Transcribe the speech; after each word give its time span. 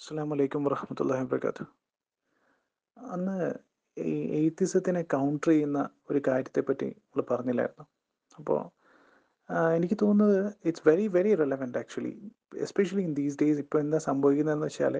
അസ്സാം 0.00 0.30
വലൈക്കും 0.30 0.62
വറഹമത്തല്ലാഹി 0.64 1.24
വബർക്കാത്തു 1.24 1.64
അന്ന് 2.96 3.34
ഈ 3.96 4.12
എയ്ത്തിസത്തിനെ 4.38 5.02
കൗണ്ടർ 5.14 5.48
ചെയ്യുന്ന 5.48 5.80
ഒരു 6.10 6.20
കാര്യത്തെപ്പറ്റി 6.28 6.88
നമ്മൾ 6.94 7.24
പറഞ്ഞില്ലായിരുന്നു. 7.30 7.84
അപ്പോൾ 8.34 8.58
എനിക്ക് 9.76 9.96
തോന്നുന്നത് 10.02 10.38
it's 10.64 10.84
very 10.88 11.04
very 11.08 11.32
relevant 11.34 11.78
actually 11.78 12.14
especially 12.60 13.02
in 13.02 13.12
these 13.14 13.38
days 13.42 13.60
ഇപ്പോൾ 13.60 13.80
എന്താ 13.80 13.98
സംഭവിക്കുന്നതെന്ന് 14.06 14.66
വെച്ചാൽ 14.66 14.96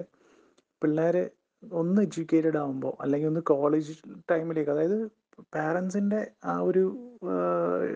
പിള്ളേർ 0.81 1.17
ഒന്ന് 1.63 1.99
എഡ്യൂക്കേറ്റഡ് 2.01 2.57
ആകുമ്പോൾ 2.57 2.93
അല്ലെങ്കിൽ 3.01 3.31
ഒന്ന് 3.31 3.43
കോളേജ് 3.51 3.95
ടൈമിലേക്ക് 4.31 4.71
അതായത് 4.71 4.97
പാരൻസിന്റെ 5.53 6.21
ആ 6.45 6.55
ഒരു 6.61 6.83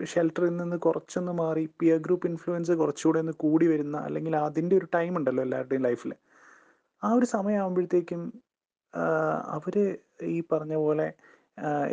ഷെൽട്ടറിൽ 0.04 0.54
നിന്ന് 0.56 0.78
കുറച്ചൊന്ന് 0.78 1.34
മാറി 1.34 1.66
പിയർ 1.80 1.98
ഗ്രൂപ്പ് 1.98 2.28
ഇൻഫ്ലുവൻസ് 2.28 2.74
കുറച്ചുകൂടെ 2.82 3.20
ഒന്ന് 3.20 3.36
കൂടി 3.44 3.66
വരുന്ന 3.66 3.98
അല്ലെങ്കിൽ 4.06 4.36
അതിന്റെ 4.44 4.76
ഒരു 4.76 4.88
ടൈം 4.94 5.12
ഉണ്ടല്ലോ 5.16 5.42
എല്ലാവരുടെയും 5.42 5.84
ലൈഫിൽ 5.84 6.12
ആ 7.06 7.10
ഒരു 7.18 7.26
സമയമാകുമ്പോഴത്തേക്കും 7.34 8.22
അവർ 9.56 9.74
ഈ 10.34 10.38
പറഞ്ഞ 10.52 10.74
പോലെ 10.84 11.06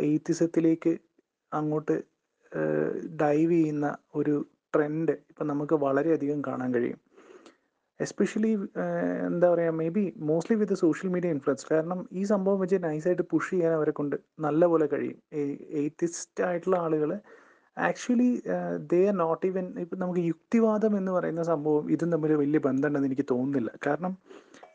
എയ്ത്തിസത്തിലേക്ക് 0.08 0.92
അങ്ങോട്ട് 1.52 1.96
ഡൈവ് 3.22 3.52
ചെയ്യുന്ന 3.52 3.86
ഒരു 4.14 4.34
ട്രെൻഡ് 4.74 5.14
ഇപ്പം 5.30 5.46
നമുക്ക് 5.52 5.76
വളരെയധികം 5.86 6.38
കാണാൻ 6.46 6.70
കഴിയും. 6.74 7.00
എസ്പെഷ്യലി 8.00 8.50
എന്താ 9.26 9.46
പറയുക 9.50 9.74
maybe 9.96 10.04
mostly 10.28 10.56
with 10.60 10.76
social 10.84 11.08
media 11.14 11.34
influence 11.34 11.66
കാരണം 11.72 12.00
ഈ 12.12 12.22
സംഭവം 12.32 12.58
വെച്ച് 12.60 12.78
നൈസായിട്ട് 12.86 13.24
പുഷ് 13.32 13.50
ചെയ്യാൻ 13.50 13.72
അവരെ 13.78 13.92
കൊണ്ട് 13.98 14.16
നല്ലപോലെ 14.46 14.86
കഴിയും. 14.94 15.18
എയ്ത്തിസ്റ്റ് 15.80 16.44
ആയിട്ടുള്ള 16.48 16.76
ആളുകൾ 16.86 17.10
actually 17.76 18.42
they 18.92 19.06
are 19.08 19.14
not 19.14 19.46
even 19.46 19.78
ഇപ്പം 19.78 19.98
നമുക്ക് 19.98 20.20
യുക്തിവാദം 20.20 20.96
എന്ന് 20.98 21.12
പറയുന്ന 21.12 21.42
സംഭവം 21.42 21.90
ഇതും 21.90 22.12
തമ്മിൽ 22.12 22.32
വലിയ 22.32 22.58
ബന്ധമുണ്ടെന്ന് 22.58 23.08
എനിക്ക് 23.10 23.26
തോന്നുന്നില്ല. 23.30 23.70
കാരണം 23.86 24.12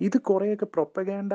ഇത് 0.02 0.18
കുറേയൊക്കെ 0.22 0.66
പ്രൊപ്പഗാൻഡ 0.66 1.34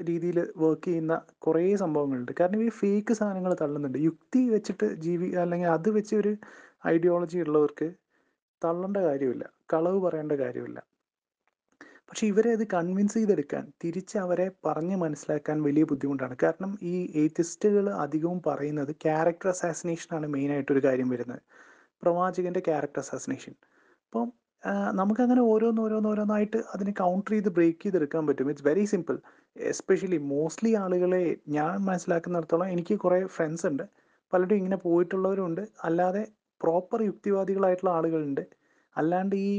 രീതിയിൽ 0.00 0.52
വർക്ക് 0.56 0.84
ചെയ്യുന്ന 0.84 1.14
കുറേ 1.38 1.76
സംഭവങ്ങളുണ്ട്. 1.76 2.32
കാരണം 2.40 2.62
ഈ 2.66 2.68
ഫേക്ക് 2.68 3.12
സാധനങ്ങൾ 3.12 3.54
തള്ളുന്നുണ്ട്. 3.54 3.98
യുക്തി 4.08 4.48
വെച്ചിട്ട് 4.48 4.86
ജീവി 4.94 5.28
അല്ലെങ്കിൽ 5.36 5.68
അത് 5.68 5.90
വെച്ച് 5.90 6.14
ഒരു 6.16 6.32
ഐഡിയോളജി 6.86 7.38
ഉള്ളവർക്ക് 7.38 7.88
തള്ളേണ്ട 8.62 8.96
കാര്യമില്ല. 8.96 9.44
കളവ് 9.72 9.98
പറയേണ്ട 10.06 10.32
കാര്യമില്ല. 10.32 10.78
പക്ഷെ 12.10 12.26
ഇവരെ 12.26 12.50
അത് 12.52 12.62
കൺവിൻസ് 12.72 13.16
ചെയ്തെടുക്കാൻ 13.18 13.64
തിരിച്ച് 13.82 14.16
അവരെ 14.18 14.46
പറഞ്ഞ് 14.66 14.96
മനസ്സിലാക്കാൻ 14.96 15.56
വലിയ 15.62 15.84
ബുദ്ധിമുട്ടാണ്. 15.84 16.34
കാരണം 16.42 16.70
ഈ 16.82 16.94
ഏത്തിസ്റ്റുകൾ 17.22 17.84
അധികവും 18.04 18.42
പറയുന്നത് 18.46 18.90
ക്യാരക്ടർ 19.04 19.48
അസാസിനേഷനാണ് 19.48 20.26
മെയിനായിട്ടൊരു 20.26 20.82
കാര്യം 20.86 21.08
വരുന്നത്. 21.08 21.42
പ്രവാചകന്റെ 22.02 22.60
ക്യാരക്ടർ 22.68 23.00
അസാസിനേഷൻ 23.00 23.54
അപ്പം 24.06 24.26
നമുക്കങ്ങനെ 24.92 25.42
ഓരോന്നോരോന്നോരോന്നായിട്ട് 25.52 26.58
അതിനെ 26.74 26.92
കൗണ്ടർ 27.00 27.32
ചെയ്ത് 27.32 27.50
ബ്രേക്ക് 27.58 27.82
ചെയ്തെടുക്കാൻ 27.82 28.22
പറ്റും. 28.26 28.50
It's 28.50 28.66
very 28.68 28.84
simple 28.84 29.16
especially 29.56 30.18
mostly 30.32 30.72
ആളുകളെ 30.74 31.22
ഞാൻ 31.48 31.74
മനസ്സിലാക്കുന്നിടത്തോളം 31.88 32.68
എനിക്ക് 32.68 32.94
കുറേ 33.04 33.20
ഫ്രണ്ട്സ് 33.36 33.66
ഉണ്ട്. 33.66 33.84
പലരും 34.32 34.56
ഇങ്ങനെ 34.56 34.78
പോയിട്ടുള്ളവരുണ്ട്. 34.86 35.62
അല്ലാതെ 35.84 36.22
പ്രോപ്പർ 36.60 37.00
യുക്തിവാദികളായിട്ടുള്ള 37.02 37.92
ആളുകളുണ്ട്. 37.98 38.44
അല്ലാണ്ട് 38.96 39.34
ഈ 39.46 39.50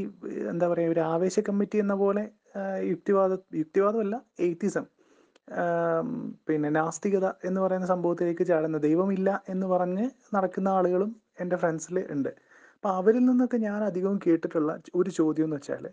എന്താ 0.49 0.65
പറയുക 0.67 0.91
ഒരു 0.91 1.01
ആവേശ 1.13 1.39
കമ്മിറ്റി 1.39 1.77
എന്ന 1.77 1.93
പോലെ 1.95 2.23
യുക്തിവാദ 2.91 3.31
യുക്തിവാദമല്ല 3.61 4.15
എയ്ത്തിസം 4.45 4.85
പിന്നെ 6.47 6.69
നാസ്തികത 6.77 7.27
എന്ന് 7.47 7.59
പറയുന്ന 7.61 7.87
സംഭവത്തിലേക്ക് 7.93 8.43
ചാടുന്ന 8.49 8.77
ദൈവമില്ല 8.87 9.29
എന്ന് 9.53 9.67
പറഞ്ഞ് 9.73 10.05
നടക്കുന്ന 10.35 10.69
ആളുകളും 10.77 11.11
എന്റെ 11.41 11.57
ഫ്രണ്ട്സിൽ 11.61 11.97
ഉണ്ട്. 12.15 12.31
അപ്പോൾ 12.75 12.91
അവരിൽ 12.99 13.23
നിന്നൊക്കെ 13.29 13.57
ഞാൻ 13.67 13.79
അധികവും 13.89 14.17
കേട്ടിട്ടുള്ള 14.25 14.71
ഒരു 14.99 15.09
ചോദ്യം 15.19 15.47
എന്ന് 15.47 15.57
വെച്ചാൽ 15.59 15.85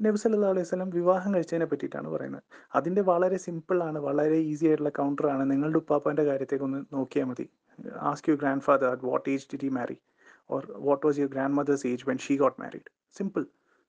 നബി 0.00 0.18
സല്ലാ 0.22 0.50
അലൈഹി 0.54 0.68
സ്വലം 0.70 0.90
വിവാഹം 0.96 1.30
കഴിച്ചതിനെ 1.34 1.66
പറ്റിയിട്ടാണ് 1.70 2.08
പറയുന്നത്. 2.14 2.42
അതിന്റെ 2.78 3.02
വളരെ 3.10 3.38
സിമ്പിളാണ് 3.46 3.98
വളരെ 4.08 4.38
ഈസി 4.50 4.66
ആയിട്ടുള്ള 4.70 4.92
കൗണ്ടറാണ് 4.98 5.44
നിങ്ങളുടെ 5.50 5.78
ഉപ്പാപ്പാന്റെ 5.82 6.24
കാര്യത്തേക്ക് 6.28 6.64
ഒന്ന് 6.68 6.80
നോക്കിയാൽ 6.96 7.26
മതി. 7.30 7.46
Ask 8.10 8.28
you 8.30 8.36
grandfather 8.68 8.94
what 9.10 9.26
age 9.34 9.46
did 9.52 9.66
he 9.68 9.72
marry 9.78 9.96
or 10.54 10.62
what 10.88 11.02
was 11.06 11.18
your 11.22 11.30
grandmother's 11.60 11.86
age 11.92 12.06
when 12.10 12.20
she 12.26 12.36
got 12.42 12.58
married 12.62 12.90
simple 13.18 13.44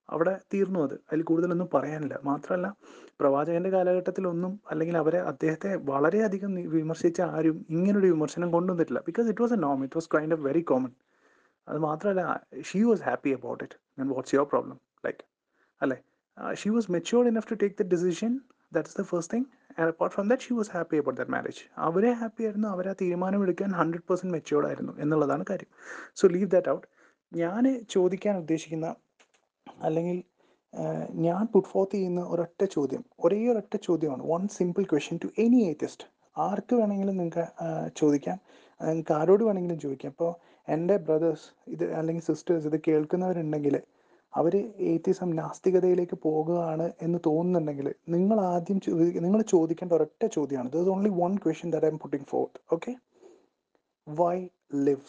അവിടെ 0.09 0.33
തീർന്നു 0.53 0.79
അത്. 0.85 0.95
അതിൽ 1.09 1.21
കൂടുതലൊന്നും 1.23 1.69
പറയാനില്ല. 1.73 2.15
മാത്രമല്ല 2.23 2.67
പ്രവാചകന്റെ 3.19 3.69
കാലഘട്ടത്തിൽ 3.69 4.27
ഒന്നും 4.27 4.59
അല്ലെങ്കിൽ 4.71 4.97
അവരെ 4.97 5.19
അദ്ദേഹത്തെ 5.31 5.71
വളരെയധികം 5.91 6.51
വിമർശിച്ച 6.77 7.21
ആരും 7.35 7.57
ഇങ്ങനൊരു 7.69 8.07
വിമർശനം 8.07 8.51
കൊണ്ടുവന്നിട്ടില്ല 8.55 9.01
because 9.09 9.29
it 9.33 9.41
was 9.41 9.53
a 9.53 9.61
Noam 9.65 9.83
it 9.87 9.97
was 9.97 10.09
kind 10.15 10.33
of 10.33 10.43
very 10.47 10.61
common 10.71 10.91
അത് 11.67 11.79
മാത്രമല്ല 11.79 12.21
she 12.61 12.81
was 12.83 13.01
happy 13.01 13.33
about 13.37 13.63
it 13.63 13.77
ഞാൻ 13.99 14.07
വാട്ട്സ് 14.09 14.35
യുവർ 14.35 14.47
പ്രോബ്ലം 14.53 14.77
ലൈക്ക് 15.05 15.21
അല്ലേ? 15.81 15.97
She 16.55 16.69
was 16.69 16.91
matured 16.91 17.29
enough 17.33 17.49
to 17.51 17.57
take 17.63 17.75
the 17.81 17.87
decision 17.95 18.31
that's 18.71 18.95
the 18.99 19.03
first 19.03 19.33
thing 19.33 19.45
and 19.77 19.87
apart 19.87 20.15
from 20.15 20.27
that 20.29 20.43
she 20.43 20.53
was 20.55 20.71
happy 20.75 20.97
about 20.97 21.17
that 21.19 21.31
marriage 21.31 21.61
അവരെ 21.87 22.11
happy 22.21 22.43
ആയിരുന്നു. 22.43 22.67
അവരെ 22.67 22.89
ആ 22.89 22.95
തീരുമാനം 23.01 23.43
എടുക്കാൻ 23.43 23.69
hundred 23.71 24.05
percent 24.09 24.33
matured 24.33 24.67
ആയിരുന്നു 24.67 24.93
എന്നുള്ളതാണ് 24.99 25.43
കാര്യം. 25.49 25.69
സോ 26.15 26.27
ലീവ് 26.27 26.49
ദാറ്റ് 26.55 26.69
ഔട്ട് 26.69 26.87
ഞാൻ 27.31 27.63
ചോദിക്കാൻ 27.89 28.35
ഉദ്ദേശിക്കുന്ന 28.37 28.87
അല്ലെങ്കിൽ 29.83 30.23
ഞാൻ 31.11 31.45
പുട്ട് 31.45 31.67
ഫോർത്ത് 31.67 31.95
ചെയ്യുന്ന 31.95 32.21
ഒരൊറ്റ 32.21 32.65
ചോദ്യം 32.65 33.05
ഒരേ 33.19 33.49
ഒരൊറ്റ 33.51 33.75
ചോദ്യമാണ്. 33.77 34.23
One 34.23 34.47
simple 34.47 34.83
question 34.83 35.19
to 35.23 35.29
any 35.41 35.59
atheist 35.69 36.05
ആർക്ക് 36.37 36.75
വേണമെങ്കിലും 36.75 37.17
നിങ്ങൾക്ക് 37.17 37.45
ചോദിക്കാം. 37.95 38.37
നിങ്ങൾക്ക് 38.81 39.13
ആരോട് 39.13 39.43
വേണമെങ്കിലും 39.43 39.79
ചോദിക്കാം. 39.79 40.09
അപ്പോൾ 40.09 40.31
എന്റെ 40.71 40.97
ബ്രദേഴ്സ് 40.97 41.47
ഇത് 41.67 41.93
അല്ലെങ്കിൽ 41.93 42.23
സിസ്റ്റേഴ്സ് 42.23 42.67
ഇത് 42.67 42.79
കേൾക്കുന്നവരുണ്ടെങ്കിൽ 42.87 43.81
അവർ 44.33 44.55
ഏത്തിസം 44.79 45.29
നാസ്തികതയിലേക്ക് 45.29 46.17
പോകുകയാണ് 46.23 46.91
എന്ന് 47.01 47.19
തോന്നുന്നുണ്ടെങ്കിൽ 47.25 47.93
നിങ്ങൾ 48.09 48.41
ആദ്യം 48.41 48.79
നിങ്ങൾ 49.25 49.41
ചോദിക്കേണ്ട 49.41 49.93
ഒരൊറ്റ 49.93 50.25
ചോദ്യമാണ്. 50.25 50.69
There 50.71 50.89
only 50.89 51.09
one 51.09 51.35
question 51.37 51.71
that 51.71 51.85
I'm 51.89 51.99
putting 51.99 52.27
forth 52.29 52.59
okay 52.73 52.93
why 54.07 54.47
live 54.73 55.05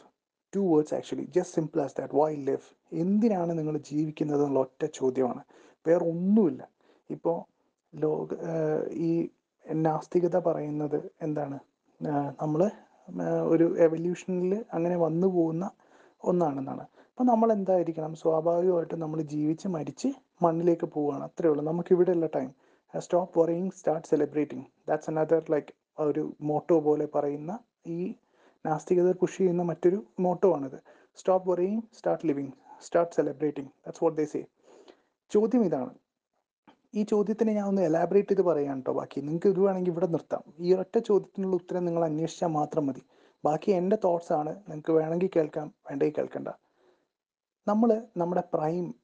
two 0.52 0.60
words 0.70 0.94
actually 0.98 1.26
just 1.36 1.54
simple 1.58 1.80
as 1.84 1.96
that 1.98 2.16
why 2.20 2.30
live 2.48 2.68
എന്തിനാണ് 3.02 3.52
നിങ്ങൾ 3.58 3.74
ജീവിക്കുന്നത് 3.90 4.42
എന്നുള്ള 4.44 4.60
ഒറ്റ 4.66 4.82
ചോദ്യമാണ്. 5.00 5.42
വേറെ 5.86 6.04
ഒന്നുമില്ല. 6.12 6.62
ഇപ്പോൾ 7.10 7.36
ലോക 7.92 8.30
ഈ 9.08 9.10
നാസ്തികത 9.86 10.36
പറയുന്നത് 10.46 10.98
എന്താണ്? 11.26 11.58
നമ്മൾ 12.42 12.60
ഒരു 13.52 13.66
എവല്യൂഷനിൽ 13.86 14.52
അങ്ങനെ 14.76 14.96
വന്നു 15.06 15.28
പോകുന്ന 15.36 15.64
ഒന്നാണെന്നാണ്. 16.30 16.84
അപ്പോൾ 17.10 17.26
നമ്മൾ 17.32 17.48
എന്തായിരിക്കണം 17.58 18.12
സ്വാഭാവികമായിട്ടും 18.22 19.00
നമ്മൾ 19.04 19.20
ജീവിച്ച് 19.34 19.68
മരിച്ച് 19.76 20.08
മണ്ണിലേക്ക് 20.44 20.86
പോവുകയാണ്. 20.94 21.24
അത്രേ 21.28 21.48
ഉള്ളൂ. 21.52 21.62
നമുക്ക് 21.70 21.90
ഇവിടെ 21.96 22.12
ഉള്ള 22.16 22.28
time 22.36 22.50
stop 22.94 23.38
worrying 23.40 23.72
start 23.78 24.08
celebrating 24.12 24.66
that's 24.88 25.10
another 25.10 25.42
like 25.54 25.72
ഒരു 26.06 26.22
മോട്ടോ 26.48 26.76
പോലെ 26.86 27.06
പറയുന്ന 27.16 27.52
ഈ 27.96 28.00
നാസ്തികത 28.66 29.12
പുഷ് 29.12 29.38
ചെയ്യുന്ന 29.38 29.62
മറ്റൊരു 29.62 30.06
മോട്ടോ 30.20 30.54
ആണിത്. 30.54 30.82
Stop 31.14 31.50
worrying 31.50 31.82
start 31.92 32.26
living 32.26 32.52
start 32.82 33.16
celebrating 33.16 33.68
that's 33.68 34.04
what 34.04 34.18
they 34.18 34.24
say 34.24 34.44
ചോദ്യം 35.30 35.64
ഇതാണ്. 35.64 35.94
ഈ 36.94 37.02
ചോദ്യത്തിന് 37.02 37.50
ഞാൻ 37.50 37.66
ഒന്ന് 37.66 37.82
എലാബറേറ്റ് 37.82 38.28
ചെയ്ത് 38.28 38.42
പറയാം 38.42 38.76
കേട്ടോ 38.76 38.92
ബാക്കി. 38.92 39.20
നിങ്ങൾക്ക് 39.20 39.46
ഇത് 39.46 39.60
വേണമെങ്കിൽ 39.60 39.90
ഇവിടെ 39.90 40.06
നിർത്താം. 40.06 40.42
ഈ 40.58 40.74
ഒറ്റ 40.74 40.98
ചോദ്യത്തിനുള്ള 40.98 41.56
ഉത്തരം 41.56 41.84
നിങ്ങൾ 41.84 42.04
അന്വേഷിച്ചാൽ 42.04 42.48
മാത്രം 42.48 42.86
മതി. 42.86 43.02
ബാക്കി 43.44 43.70
എന്റെ 43.70 43.98
തോട്ട്സ് 44.04 44.32
ആണ്. 44.32 44.50
നിങ്ങൾക്ക് 44.50 44.92
വേണമെങ്കിൽ 44.92 45.30
കേൾക്കാം 45.36 45.74
വേണ്ടെങ്കിൽ 45.90 46.14
കേൾക്കണ്ട. 46.18 46.48
നമ്മൾ 47.68 48.06
നമ്മുടെ 48.16 48.42
പ്രൈം 48.54 48.94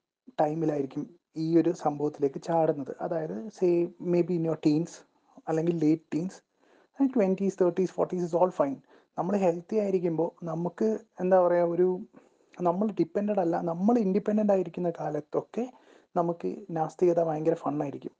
ടൈമിലായിരിക്കും 0.40 1.16
ഈ 1.36 1.58
ഒരു 1.58 1.70
സംഭവത്തിലേക്ക് 1.70 2.42
ചാടുന്നത്. 2.42 2.96
അതായത് 3.00 3.48
say 3.48 3.88
maybe 4.22 4.34
in 4.34 4.44
your 4.44 4.58
teens 4.66 4.98
അല്ലെങ്കിൽ 5.48 5.76
late 5.78 6.02
teens 6.14 6.46
twenties 7.16 7.58
thirties 7.62 7.92
forties 7.92 8.24
is 8.24 8.36
all 8.36 8.50
fine 8.50 8.76
നമ്മൾ 9.18 9.34
ഹെൽത്തി 9.36 9.76
ആയിരിക്കുമ്പോൾ 9.76 10.30
നമുക്ക് 10.44 10.88
എന്താ 11.20 11.36
പറയുക 11.40 11.74
ഒരു 11.74 11.88
നമ്മൾ 12.62 12.86
ഡിപ്പെൻഡഡ് 13.00 13.40
അല്ല 13.40 13.56
നമ്മൾ 13.70 13.94
ഇൻഡിപെൻഡന്റ് 13.98 14.52
ആയിരിക്കുന്ന 14.52 14.90
കാലത്തൊക്കെ 15.00 15.64
നമുക്ക് 16.14 16.50
നാസ്തികത 16.70 17.20
ഭയങ്കര 17.28 17.54
ഫണ്ണായിരിക്കും 17.54 18.14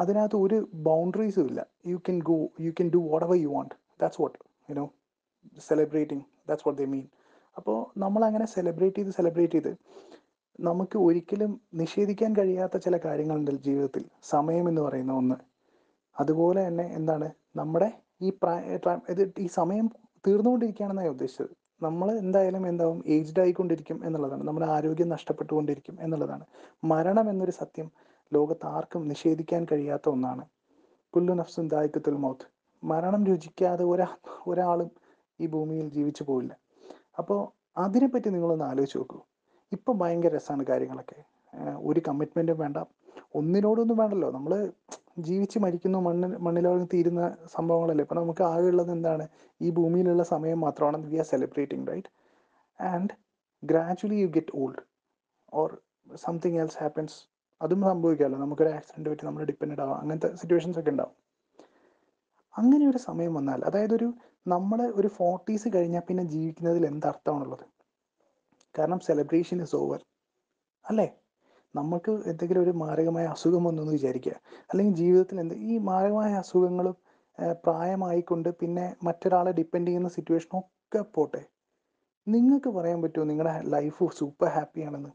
അതിനകത്ത് 0.00 0.36
ഒരു 0.36 0.56
ബൗണ്ടറീസും 0.88 1.46
ഇല്ല. 1.50 1.60
You 1.86 1.98
can 2.08 2.16
go 2.30 2.36
you 2.60 2.72
can 2.80 2.88
do 2.94 3.00
whatever 3.26 3.36
you 3.36 3.48
want 3.48 3.74
that's 4.00 4.20
what 4.22 4.38
you know 4.70 4.84
celebrating 5.68 6.24
that's 6.48 6.66
what 6.68 6.80
they 6.82 6.86
mean 6.94 7.06
അപ്പോൾ 7.56 7.78
നമ്മളങ്ങനെ 8.04 8.46
സെലിബ്രേറ്റ് 8.56 8.96
ചെയ്ത് 8.96 9.12
സെലിബ്രേറ്റ് 9.18 9.58
ചെയ്ത് 9.58 9.72
നമുക്ക് 10.58 10.96
ഒരിക്കലും 10.98 11.52
നിഷേധിക്കാൻ 11.80 12.36
കഴിയാത്ത 12.38 12.76
ചില 12.76 12.96
കാര്യങ്ങളുണ്ട് 13.06 13.52
ജീവിതത്തിൽ. 13.66 14.02
സമയം 14.32 14.68
എന്ന് 14.70 14.82
പറയുന്ന 14.82 15.12
ഒന്ന്. 15.12 15.36
അതുപോലെ 16.16 16.60
തന്നെ 16.68 16.86
എന്താണ് 16.98 17.28
നമ്മുടെ 17.60 17.88
ഈ 18.22 18.30
ഇത് 19.14 19.22
ഈ 19.38 19.46
സമയം 19.58 19.86
തീർന്നുകൊണ്ടിരിക്കുകയാണെന്നാണ് 20.26 21.08
ഉദ്ദേശിച്ചത്. 21.08 21.52
നമ്മൾ 21.82 22.08
എന്തായാലും 22.24 22.64
എന്താവും 22.68 22.98
ഏജ്ഡ് 23.14 23.40
ആയിക്കൊണ്ടിരിക്കും 23.40 23.98
എന്നുള്ളതാണ്. 24.06 24.42
നമ്മുടെ 24.48 24.66
ആരോഗ്യം 24.66 25.08
നഷ്ടപ്പെട്ടുകൊണ്ടിരിക്കും 25.08 25.96
എന്നുള്ളതാണ്. 26.00 26.44
മരണം 26.84 27.30
എന്നൊരു 27.30 27.54
സത്യം 27.60 27.88
ലോകത്ത് 28.32 28.66
ആർക്കും 28.66 29.02
നിഷേധിക്കാൻ 29.08 29.62
കഴിയാത്ത 29.72 30.08
ഒന്നാണ്. 30.08 30.44
കുല്ലു 31.14 31.32
നഫ്സും 31.32 31.66
ദായിക്കത്തുൽ 31.68 32.16
മൗത്ത്. 32.24 32.46
മരണം 32.82 33.22
രുചിക്കാതെ 33.26 33.84
ഒരാ 33.84 34.08
ഒരാളും 34.46 34.90
ഈ 35.40 35.46
ഭൂമിയിൽ 35.46 35.86
ജീവിച്ചു 35.96 36.22
പോയില്ല 36.28 36.52
അപ്പോൾ 37.18 37.40
അതിനെപ്പറ്റി 37.76 38.28
നിങ്ങളൊന്ന് 38.30 38.64
ആലോചിച്ച് 38.64 38.98
നോക്കൂ. 38.98 39.18
ഇപ്പം 39.72 39.98
ഭയങ്കര 39.98 40.32
രസമാണ് 40.36 40.64
കാര്യങ്ങളൊക്കെ. 40.66 41.18
ഒരു 41.88 42.00
കമ്മിറ്റ്മെന്റും 42.08 42.58
വേണ്ട. 42.58 42.78
ഒന്നിനോടൊന്നും 43.34 43.96
വേണ്ടല്ലോ. 43.96 44.30
നമ്മൾ 44.30 44.72
ജീവിച്ച് 45.18 45.58
മരിക്കുന്നു 45.58 45.98
മണ്ണിൽ 45.98 46.36
മണ്ണിലോളം 46.36 46.84
തീരുന്ന 46.84 47.36
സംഭവങ്ങളല്ലേ. 47.46 48.02
ഇപ്പം 48.02 48.16
നമുക്ക് 48.16 48.42
ആകെയുള്ളത് 48.42 48.92
എന്താണ്? 48.92 49.28
ഈ 49.60 49.70
ഭൂമിയിലുള്ള 49.70 50.22
സമയം 50.22 50.60
മാത്രമാണ് 50.60 51.06
we 51.06 51.16
are 51.16 51.24
celebrating 51.24 51.90
right 51.90 52.08
and 52.82 53.08
gradually 53.64 54.14
you 54.14 54.26
get 54.26 54.56
old 54.56 54.82
or 55.52 55.82
something 56.14 56.60
else 56.60 56.76
happens 56.80 57.28
അതും 57.62 57.82
സംഭവിക്കാമല്ലോ. 57.82 58.38
നമുക്കൊരു 58.38 58.68
ആക്സിഡന്റ് 58.68 59.10
പറ്റി 59.10 59.26
നമ്മൾ 59.26 59.44
ഡിപ്പെൻഡ് 59.44 59.80
ആവാം. 59.80 59.98
അങ്ങനത്തെ 60.00 60.36
സിറ്റുവേഷൻസ് 60.36 60.78
ഒക്കെ 60.78 60.90
ഉണ്ടാവും. 60.90 61.14
അങ്ങനെ 62.56 62.90
ഒരു 62.90 62.98
സമയം 62.98 63.34
വന്നാൽ 63.34 63.64
അതായത് 63.64 63.94
ഒരു 63.94 64.14
നമ്മൾ 64.48 64.92
ഒരു 64.94 65.08
ഫോർട്ടീസ് 65.08 65.68
കഴിഞ്ഞാൽ 65.74 66.00
പിന്നെ 66.00 66.22
ജീവിക്കുന്നതിൽ 66.22 66.86
എന്തർത്ഥമാണുള്ളത് 66.86 67.64
കാരണം 68.78 69.00
സെലിബ്രേഷൻ 69.00 69.62
ഇസ് 69.62 69.76
ഓവർ 69.76 70.00
അല്ലേ? 70.88 71.21
നമുക്ക് 71.74 72.12
എന്തെങ്കിലും 72.30 72.62
ഒരു 72.64 72.72
മാരകമായ 72.82 73.26
അസുഖം 73.34 73.62
വന്നു 73.68 73.82
എന്ന് 73.82 73.94
വിചാരിക്കുക. 73.98 74.34
അല്ലെങ്കിൽ 74.70 74.94
ജീവിതത്തിൽ 75.02 75.36
എന്ത് 75.42 75.54
ഈ 75.70 75.74
മാരകമായ 75.90 76.32
അസുഖങ്ങളും 76.42 76.96
പ്രായമായിക്കൊണ്ട് 77.66 78.48
പിന്നെ 78.60 78.86
മറ്റൊരാളെ 79.06 79.52
ഡിപ്പെൻഡ് 79.58 79.88
ചെയ്യുന്ന 79.90 80.08
സിറ്റുവേഷനും 80.16 80.58
ഒക്കെ 80.60 81.02
പോട്ടെ. 81.16 81.42
നിങ്ങൾക്ക് 82.26 82.70
പറയാൻ 82.76 82.98
പറ്റുമോ 83.02 83.24
നിങ്ങളുടെ 83.30 83.54
ലൈഫ് 83.74 84.08
സൂപ്പർ 84.18 84.48
ഹാപ്പിയാണെന്ന് 84.56 85.12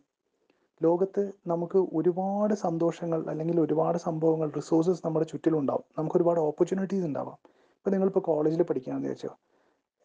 ലോകത്ത് 0.82 1.22
നമുക്ക് 1.52 1.80
ഒരുപാട് 1.98 2.54
സന്തോഷങ്ങൾ 2.66 3.20
അല്ലെങ്കിൽ 3.32 3.58
ഒരുപാട് 3.66 3.98
സംഭവങ്ങൾ 4.08 4.48
റിസോഴ്സസ് 4.58 5.02
നമ്മുടെ 5.06 5.28
ചുറ്റിലുണ്ടാവും 5.32 5.86
നമുക്ക് 5.98 6.18
ഒരുപാട് 6.20 6.40
ഓപ്പർച്യൂണിറ്റീസ് 6.50 7.06
ഉണ്ടാവാം. 7.10 7.38
ഇപ്പോൾ 7.78 7.92
നിങ്ങളിപ്പോൾ 7.94 8.24
കോളേജിൽ 8.30 8.62
പഠിക്കുകയാണെന്ന് 8.70 9.14
വെച്ചോ 9.14 9.32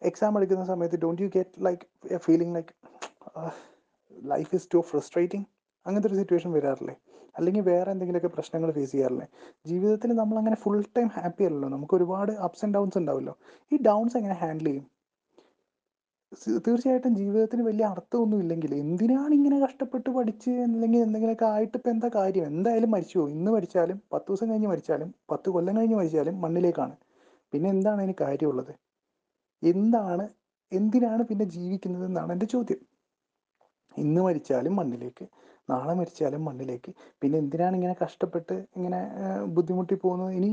എക്സാം 0.01 0.37
എടുക്കുന്ന 0.37 0.63
സമയത്ത് 0.71 0.97
don't 1.03 1.21
you 1.23 1.27
get 1.35 1.65
like 1.65 1.83
a 2.15 2.19
feeling 2.25 2.53
like 2.57 2.73
life 4.31 4.49
is 4.57 4.67
too 4.73 4.79
frustrating 4.91 5.45
അങ്ങനത്തെ 5.85 6.09
ഒരു 6.09 6.17
സിറ്റുവേഷൻ 6.21 6.51
വരാറില്ലേ? 6.51 6.95
അല്ലെങ്കിൽ 7.37 7.61
വേറെ 7.61 7.89
എന്തെങ്കിലുമൊക്കെ 7.91 8.27
പ്രശ്നങ്ങൾ 8.27 8.71
ഫേസ് 8.71 8.91
ചെയ്യാറില്ലേ? 8.91 9.27
ജീവിതത്തിൽ 9.67 10.09
നമ്മൾ 10.21 10.37
അങ്ങനെ 10.37 10.57
ഫുൾ 10.63 10.83
ടൈം 10.97 11.07
ഹാപ്പി 11.17 11.43
അല്ലല്ലോ. 11.43 11.69
നമുക്ക് 11.69 11.95
ഒരുപാട് 11.95 12.31
അപ്സ് 12.47 12.65
ആൻഡ് 12.65 12.75
ഡൗൺസ് 12.77 12.97
ഉണ്ടാവുമല്ലോ. 12.97 13.35
ഈ 13.71 13.77
ഡൗൺസ് 13.87 14.17
എങ്ങനെ 14.17 14.33
ഹാൻഡിൽ 14.33 14.67
ചെയ്യും? 14.69 14.85
തീർച്ചയായിട്ടും 16.65 17.15
ജീവിതത്തിന് 17.15 17.63
വലിയ 17.67 17.85
അർത്ഥമൊന്നും 17.85 18.39
ഇല്ലെങ്കിൽ 18.43 18.71
എന്തിനാണ് 18.75 19.33
ഇങ്ങനെ 19.33 19.57
കഷ്ടപ്പെട്ട് 19.65 20.09
പഠിച്ച് 20.09 20.51
അല്ലെങ്കിൽ 20.67 20.99
എന്തെങ്കിലുമൊക്കെ 20.99 21.45
ആയിട്ട് 21.45 21.75
ഇപ്പം 21.77 21.91
എന്താ 21.91 22.09
കാര്യം? 22.15 22.45
എന്തായാലും 22.45 22.91
മരിച്ചു 22.91 23.19
പോകും 23.19 23.31
ഇന്ന് 23.31 23.51
മരിച്ചാലും 23.51 24.01
പത്ത് 24.13 24.27
ദിവസം 24.27 24.49
കഴിഞ്ഞ് 24.51 24.67
മരിച്ചാലും 24.67 25.13
പത്ത് 25.31 25.49
കൊല്ലം 25.49 25.77
കഴിഞ്ഞ് 25.77 25.95
മരിച്ചാലും 25.95 26.41
മണ്ണിലേക്കാണ്. 26.41 26.95
പിന്നെ 27.53 27.69
എന്താണ് 27.69 28.01
അതിന് 28.01 28.15
കാര്യമുള്ളത്? 28.21 28.73
എന്താണ് 29.63 30.25
എന്തിനാണ് 30.71 31.23
പിന്നെ 31.23 31.45
ജീവിക്കുന്നത് 31.45 32.05
എന്നാണ് 32.05 32.31
എന്റെ 32.31 32.45
ചോദ്യം. 32.45 32.81
ഇന്ന് 33.97 34.21
മരിച്ചാലും 34.21 34.75
മണ്ണിലേക്ക്. 34.75 35.25
നാളെ 35.69 35.93
മരിച്ചാലും 35.93 36.41
മണ്ണിലേക്ക്. 36.45 36.91
പിന്നെ 37.21 37.37
എന്തിനാണ് 37.43 37.75
ഇങ്ങനെ 37.79 37.95
കഷ്ടപ്പെട്ട് 38.03 38.55
ഇങ്ങനെ 38.77 38.99
ബുദ്ധിമുട്ടി 39.57 39.95
പോകുന്നത്? 39.95 40.31
ഇനി 40.39 40.51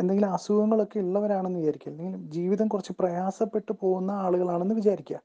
എന്തെങ്കിലും 0.00 0.30
അസുഖങ്ങളൊക്കെ 0.36 0.98
ഉള്ളവരാണെന്ന് 0.98 1.58
വിചാരിക്കുക. 1.58 1.90
അല്ലെങ്കിൽ 1.92 2.16
ജീവിതം 2.36 2.68
കുറച്ച് 2.68 2.94
പ്രയാസപ്പെട്ട് 3.00 3.72
പോകുന്ന 3.82 4.10
ആളുകളാണെന്ന് 4.26 4.74
വിചാരിക്കുക. 4.74 5.18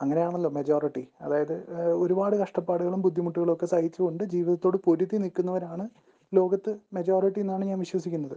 അങ്ങനെയാണല്ലോ 0.00 0.50
മെജോറിറ്റി 0.58 1.04
അതായത് 1.24 1.54
ഒരുപാട് 2.02 2.34
കഷ്ടപ്പാടുകളും 2.42 3.00
ബുദ്ധിമുട്ടുകളും 3.06 3.52
ഒക്കെ 3.54 3.66
സഹിച്ചുകൊണ്ട് 3.66 4.22
ജീവിതത്തോട് 4.34 4.76
പൊരുതി 4.86 5.16
നിൽക്കുന്നവരാണ് 5.24 5.84
ലോകത്ത് 6.32 6.72
മെജോറിറ്റി 6.96 7.40
എന്നാണ് 7.40 7.64
ഞാൻ 7.64 7.78
വിശ്വസിക്കുന്നത്. 7.78 8.36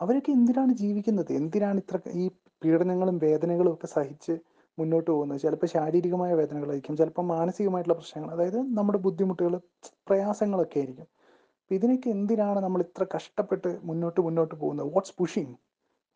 അവരൊക്കെ 0.00 0.30
എന്തിനാണ് 0.38 0.72
ജീവിക്കുന്നത്? 0.82 1.30
എന്തിനാണ് 1.40 1.78
ഇത്ര 1.82 1.96
ഈ 2.22 2.24
പീഡനങ്ങളും 2.62 3.16
വേദനകളും 3.26 3.72
ഒക്കെ 3.74 3.88
സഹിച്ച് 3.96 4.34
മുന്നോട്ട് 4.78 5.10
പോകുന്നത്. 5.10 5.40
ചിലപ്പോൾ 5.40 5.66
ശാരീരികമായ 5.66 6.34
വേദനകളായിരിക്കും 6.34 6.96
ചിലപ്പോൾ 6.96 7.22
മാനസികമായിട്ടുള്ള 7.22 7.96
പ്രശ്നങ്ങൾ 8.00 8.30
അതായത് 8.34 8.58
നമ്മുടെ 8.78 8.98
ബുദ്ധിമുട്ടുകൾ 8.98 9.54
പ്രയാസങ്ങളൊക്കെ 10.08 10.78
ആയിരിക്കും. 10.78 11.08
ഇതിനൊക്കെ 11.70 12.08
എന്തിനാണ് 12.10 12.58
നമ്മൾ 12.58 12.80
ഇത്ര 12.80 13.06
കഷ്ടപ്പെട്ട് 13.16 13.78
മുന്നോട്ട് 13.84 14.20
മുന്നോട്ട് 14.20 14.54
പോകുന്നത്? 14.54 14.88
വാട്ട്സ് 14.94 15.14
പുഷിങ് 15.18 15.54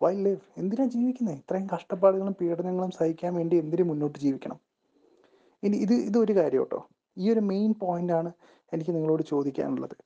വൈ 0.02 0.14
ലൈഫ് 0.26 0.44
എന്തിനാണ് 0.56 0.90
ജീവിക്കുന്നത്? 0.90 1.36
ഇത്രയും 1.36 1.66
കഷ്ടപ്പാടുകളും 1.74 2.34
പീഡനങ്ങളും 2.40 2.90
സഹിക്കാൻ 2.90 3.34
വേണ്ടി 3.34 3.56
എന്തിനു 3.56 3.82
മുന്നോട്ട് 3.82 4.18
ജീവിക്കണം? 4.18 4.58
ഇനി 5.62 5.76
ഇത് 5.76 5.92
ഇതൊരു 5.92 6.32
കാര്യം 6.32 6.60
കേട്ടോ. 6.60 6.80
ഈ 7.18 7.30
ഒരു 7.32 7.40
മെയിൻ 7.40 7.74
പോയിന്റ് 7.82 8.12
ആണ് 8.12 8.30
എനിക്ക് 8.72 8.90
നിങ്ങളോട് 8.90 9.22
ചോദിക്കാനുള്ളത്. 9.22 9.96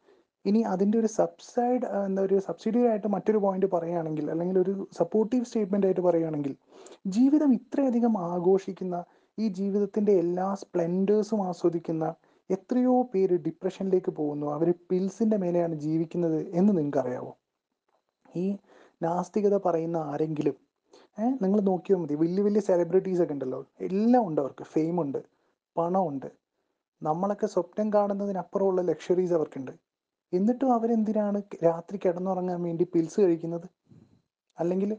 ഇനി 0.44 0.60
അതിന്റെ 0.62 0.98
ഒരു 0.98 1.06
സബ്സൈഡ് 1.06 1.86
എന്താ 2.06 2.22
ഒരു 2.22 2.38
സബ്സിഡിയറി 2.38 2.88
ആയിട്ട് 2.88 3.08
മറ്റൊരു 3.08 3.38
പോയിന്റ് 3.38 3.66
പറയുകയാണെങ്കിൽ 3.66 4.30
അല്ലെങ്കിൽ 4.30 4.58
ഒരു 4.58 4.88
സപ്പോർട്ടീവ് 4.92 5.44
സ്റ്റേറ്റ്മെന്റ് 5.44 5.86
ആയിട്ട് 5.86 6.00
പറയുകയാണെങ്കിൽ 6.00 6.54
ജീവിതം 7.06 7.52
ഇത്രയധികം 7.52 8.18
ആഘോഷിക്കുന്ന 8.18 8.96
ഈ 9.38 9.48
ജീവിതത്തിന്റെ 9.48 10.12
എല്ലാ 10.12 10.54
സ്പ്ലെൻഡേഴ്സും 10.54 11.48
ആസ്വദിക്കുന്ന 11.48 12.04
എത്രയോ 12.50 13.02
പേര് 13.02 13.36
ഡിപ്രഷനിലേക്ക് 13.36 14.10
പോകുന്നു. 14.10 14.46
അവർ 14.46 14.74
പിൽസിന്റെ 14.90 15.36
മേലെയാണ് 15.36 15.74
ജീവിക്കുന്നത് 15.74 16.48
എന്ന് 16.54 16.78
നിങ്ങൾക്ക് 16.78 16.98
അറിയാവോ 16.98 17.32
ഈ 18.36 18.46
നാസ്തികത 19.02 19.56
പറയുന്ന 19.56 19.96
ആരെങ്കിലും 19.96 20.56
ഏഹ് 21.18 21.34
നിങ്ങൾ 21.42 21.60
നോക്കിയാൽ 21.60 21.98
മതി. 21.98 22.14
വലിയ 22.14 22.42
വലിയ 22.42 22.60
സെലിബ്രിറ്റീസ് 22.60 23.22
ഒക്കെ 23.22 23.32
ഉണ്ടല്ലോ. 23.32 23.60
എല്ലാം 23.80 24.26
ഉണ്ട് 24.28 24.40
അവർക്ക്. 24.40 24.64
ഫെയിമുണ്ട് 24.64 25.20
പണമുണ്ട്. 25.76 26.28
നമ്മളൊക്കെ 27.02 27.46
സ്വപ്നം 27.46 27.92
കാണുന്നതിനപ്പുറമുള്ള 27.92 28.80
ലക്ഷറീസ് 28.82 29.32
അവർക്കുണ്ട്. 29.32 29.72
എന്നിട്ടും 30.34 30.72
അവരെന്തിനാണ് 30.72 31.42
രാത്രി 31.64 31.96
കിടന്നുറങ്ങാൻ 31.96 32.62
വേണ്ടി 32.62 32.84
പിൽസ് 32.84 33.20
കഴിക്കുന്നത്? 33.20 33.66
അല്ലെങ്കിൽ 34.58 34.90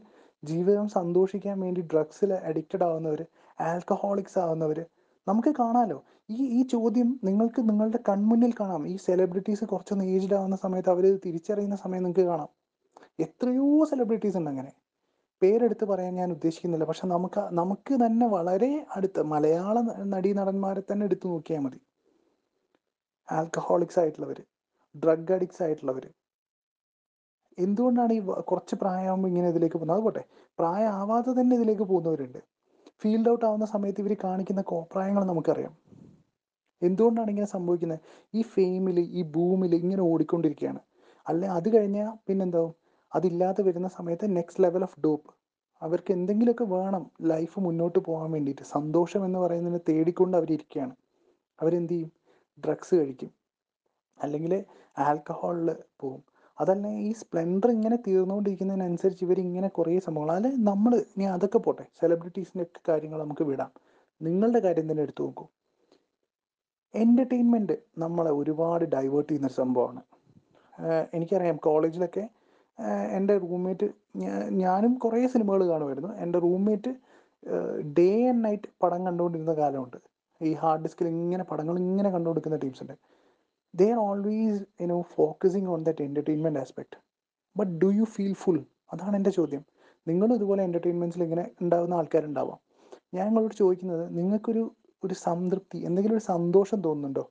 ജീവിതം 0.42 0.88
സന്തോഷിക്കാൻ 0.88 1.60
വേണ്ടി 1.60 1.80
ഡ്രഗ്സിൽ 1.92 2.32
അഡിക്റ്റഡ് 2.48 2.84
ആവുന്നവർ 2.84 3.20
ആൽക്കഹോളിക്സ് 3.60 4.38
ആവുന്നവർ 4.38 4.78
നമുക്ക് 5.26 5.48
കാണാമല്ലോ 5.48 5.98
ഈ 6.30 6.44
ഈ 6.58 6.60
ചോദ്യം 6.66 7.20
നിങ്ങൾക്ക് 7.24 7.60
നിങ്ങളുടെ 7.68 7.98
കൺമുന്നിൽ 8.08 8.52
കാണാം. 8.60 8.82
ഈ 8.88 8.96
സെലിബ്രിറ്റീസ് 8.96 9.64
കുറച്ചൊന്ന് 9.64 10.04
ഏജ്ഡ് 10.04 10.34
ആവുന്ന 10.34 10.56
സമയത്ത് 10.56 10.90
അവർ 10.90 11.04
തിരിച്ചറിയുന്ന 11.26 11.76
സമയം 11.76 12.02
നിങ്ങൾക്ക് 12.02 12.30
കാണാം. 12.30 12.50
എത്രയോ 13.20 13.84
സെലിബ്രിറ്റീസ് 13.84 14.36
ഉണ്ട് 14.36 14.50
അങ്ങനെ. 14.50 14.72
പേരെടുത്ത് 15.42 15.84
പറയാൻ 15.84 16.14
ഞാൻ 16.14 16.32
ഉദ്ദേശിക്കുന്നില്ല. 16.32 16.84
പക്ഷെ 16.84 17.06
നമുക്ക് 17.06 17.40
നമുക്ക് 17.52 17.94
തന്നെ 18.04 18.26
വളരെ 18.26 18.70
അടുത്ത് 18.96 19.22
മലയാള 19.22 19.76
നടീ 20.14 20.32
നടന്മാരെ 20.32 20.82
തന്നെ 20.90 21.04
എടുത്തു 21.04 21.28
നോക്കിയാൽ 21.28 21.60
മതി. 21.60 21.80
ആൽക്കഹോളിക്സ് 23.28 23.98
ആയിട്ടുള്ളവർ 23.98 24.38
ഡ്രഗ് 25.02 25.32
അഡിക്ട്സ് 25.32 25.62
ആയിട്ടുള്ളവർ 25.62 26.04
എന്തുകൊണ്ടാണ് 27.58 28.12
ഈ 28.12 28.20
കുറച്ച് 28.50 28.74
പ്രായമാകുമ്പോൾ 28.80 29.28
ഇങ്ങനെ 29.28 29.48
ഇതിലേക്ക് 29.48 29.76
പോകുന്നത്? 29.76 29.96
അതുപോട്ടെ. 29.96 30.22
പ്രായമാവാതെ 30.58 31.30
തന്നെ 31.40 31.56
ഇതിലേക്ക് 31.56 31.82
പോകുന്നവരുണ്ട്. 31.82 32.40
ഫീൽഡ് 33.02 33.30
ഔട്ട് 33.30 33.44
ആവുന്ന 33.44 33.66
സമയത്ത് 33.66 34.00
ഇവർ 34.00 34.12
കാണിക്കുന്ന 34.24 34.62
കോപ്രായങ്ങൾ 34.62 35.24
നമുക്കറിയാം. 35.24 35.72
എന്തുകൊണ്ടാണ് 36.82 37.30
ഇങ്ങനെ 37.30 37.46
സംഭവിക്കുന്നത്? 37.46 38.00
ഈ 38.34 38.42
ഫെയിമിൽ 38.54 38.98
ഈ 39.18 39.22
ഭൂമിൽ 39.36 39.74
ഇങ്ങനെ 39.74 40.02
ഓടിക്കൊണ്ടിരിക്കുകയാണ് 40.02 40.80
അല്ലെ 41.26 41.48
അത് 41.48 41.68
കഴിഞ്ഞാൽ 41.76 42.10
പിന്നെന്താവും 42.28 42.74
അതില്ലാതെ 43.12 43.62
വരുന്ന 43.62 43.88
സമയത്ത് 43.88 44.36
നെക്സ്റ്റ് 44.36 44.62
ലെവൽ 44.64 44.82
ഓഫ് 44.82 45.00
ഡോപ്പ് 45.00 45.30
അവർക്ക് 45.82 46.10
എന്തെങ്കിലുമൊക്കെ 46.12 46.64
വേണം 46.64 47.10
ലൈഫ് 47.22 47.60
മുന്നോട്ട് 47.60 47.98
പോകാൻ 47.98 48.28
വേണ്ടിയിട്ട്. 48.32 48.62
സന്തോഷം 48.76 49.24
എന്ന് 49.24 49.38
പറയുന്നതിനെ 49.38 49.80
തേടിക്കൊണ്ട് 49.88 50.36
അവരിയ്ക്കുകയാണ് 50.36 50.94
അവരെന്ത് 51.58 51.92
ചെയ്യും? 51.92 52.10
ഡ്രഗ്സ് 52.58 52.94
കഴിക്കും. 52.94 53.30
അല്ലെങ്കിൽ 54.18 54.52
ആൽക്കഹോളിൽ 54.98 55.68
പോകും 56.00 56.22
അതല്ല 56.60 56.86
ഈ 56.86 57.12
സ്പ്ലെൻഡർ 57.12 57.70
ഇങ്ങനെ 57.70 57.96
തീർന്നുകൊണ്ടിരിക്കുന്നതിനനുസരിച്ച് 58.06 59.24
ഇവർ 59.24 59.40
ഇങ്ങനെ 59.40 59.68
കുറേ 59.68 59.98
സംഭവങ്ങൾ. 59.98 60.34
അല്ലെ 60.34 60.50
നമ്മൾ 60.50 60.92
ഇനി 60.96 61.24
അതൊക്കെ 61.24 61.58
പോട്ടെ 61.58 61.84
സെലിബ്രിറ്റീസിന്റെ 62.00 62.62
ഒക്കെ 62.62 62.80
കാര്യങ്ങൾ 62.88 63.18
നമുക്ക് 63.22 63.44
വിടാം. 63.44 63.70
നിങ്ങളുടെ 64.22 64.58
കാര്യം 64.58 64.90
തന്നെ 64.90 65.02
എടുത്തു 65.02 65.22
നോക്കൂ. 65.22 65.46
എന്റർടൈൻമെന്റ് 66.94 67.76
നമ്മളെ 67.98 68.30
ഒരുപാട് 68.30 68.84
ഡൈവേർട്ട് 68.84 69.28
ചെയ്യുന്നൊരു 69.28 69.54
സംഭവമാണ്. 69.54 70.02
എനിക്കറിയാം 71.14 71.56
കോളേജിലൊക്കെ 71.56 72.28
എന്റെ 73.10 73.38
റൂംമേറ്റ് 73.38 73.86
ഞാനും 74.50 74.94
കുറേ 74.94 75.26
സിനിമകൾ 75.26 75.68
കാണുമായിരുന്നു. 75.68 76.10
എന്റെ 76.14 76.38
റൂംമേറ്റ് 76.38 76.90
ഡേ 77.98 78.28
ആൻഡ് 78.28 78.44
നൈറ്റ് 78.44 78.68
പടം 78.82 79.06
കണ്ടുകൊണ്ടിരുന്ന 79.06 79.54
കാലമുണ്ട്. 79.54 79.96
ഈ 80.40 80.52
ഹാർഡ് 80.52 80.82
ഡിസ്കിൽ 80.82 81.08
ഇങ്ങനെ 81.08 81.44
പടങ്ങൾ 81.44 81.78
ഇങ്ങനെ 81.78 82.10
കണ്ടുകൊടുക്കുന്ന 82.10 82.56
ടീംസ് 82.56 82.82
ഉണ്ട്. 82.82 82.96
They 83.76 83.94
always 83.94 84.54
you 84.82 84.86
know 84.86 85.00
focusing 85.16 85.66
on 85.74 85.80
that 85.84 85.96
entertainment 86.06 86.56
aspect. 86.56 87.02
But 87.56 87.72
do 87.72 87.86
you 87.86 88.04
feel 88.04 88.34
full 88.34 88.58
അതാണ് 88.92 89.16
എന്റെ 89.16 89.30
ചോദ്യം. 89.30 89.64
നിങ്ങളും 90.08 90.34
ഇതുപോലെ 90.34 90.64
എന്റർടൈൻമെന്റ്സിൽ 90.64 91.22
ഇങ്ങനെ 91.22 91.50
ഉണ്ടാകുന്ന 91.62 91.94
ആൾക്കാരുണ്ടാവാം. 91.94 92.58
ഞാൻ 93.14 93.26
നിങ്ങളോട് 93.26 93.54
ചോദിക്കുന്നത് 93.54 94.18
നിങ്ങൾക്കൊരു 94.18 94.76
ഒരു 95.04 95.14
സംതൃപ്തി 95.14 95.78
എന്തെങ്കിലും 95.78 96.16
ഒരു 96.16 96.22
സന്തോഷം 96.22 96.80
തോന്നുന്നുണ്ടോ? 96.80 97.30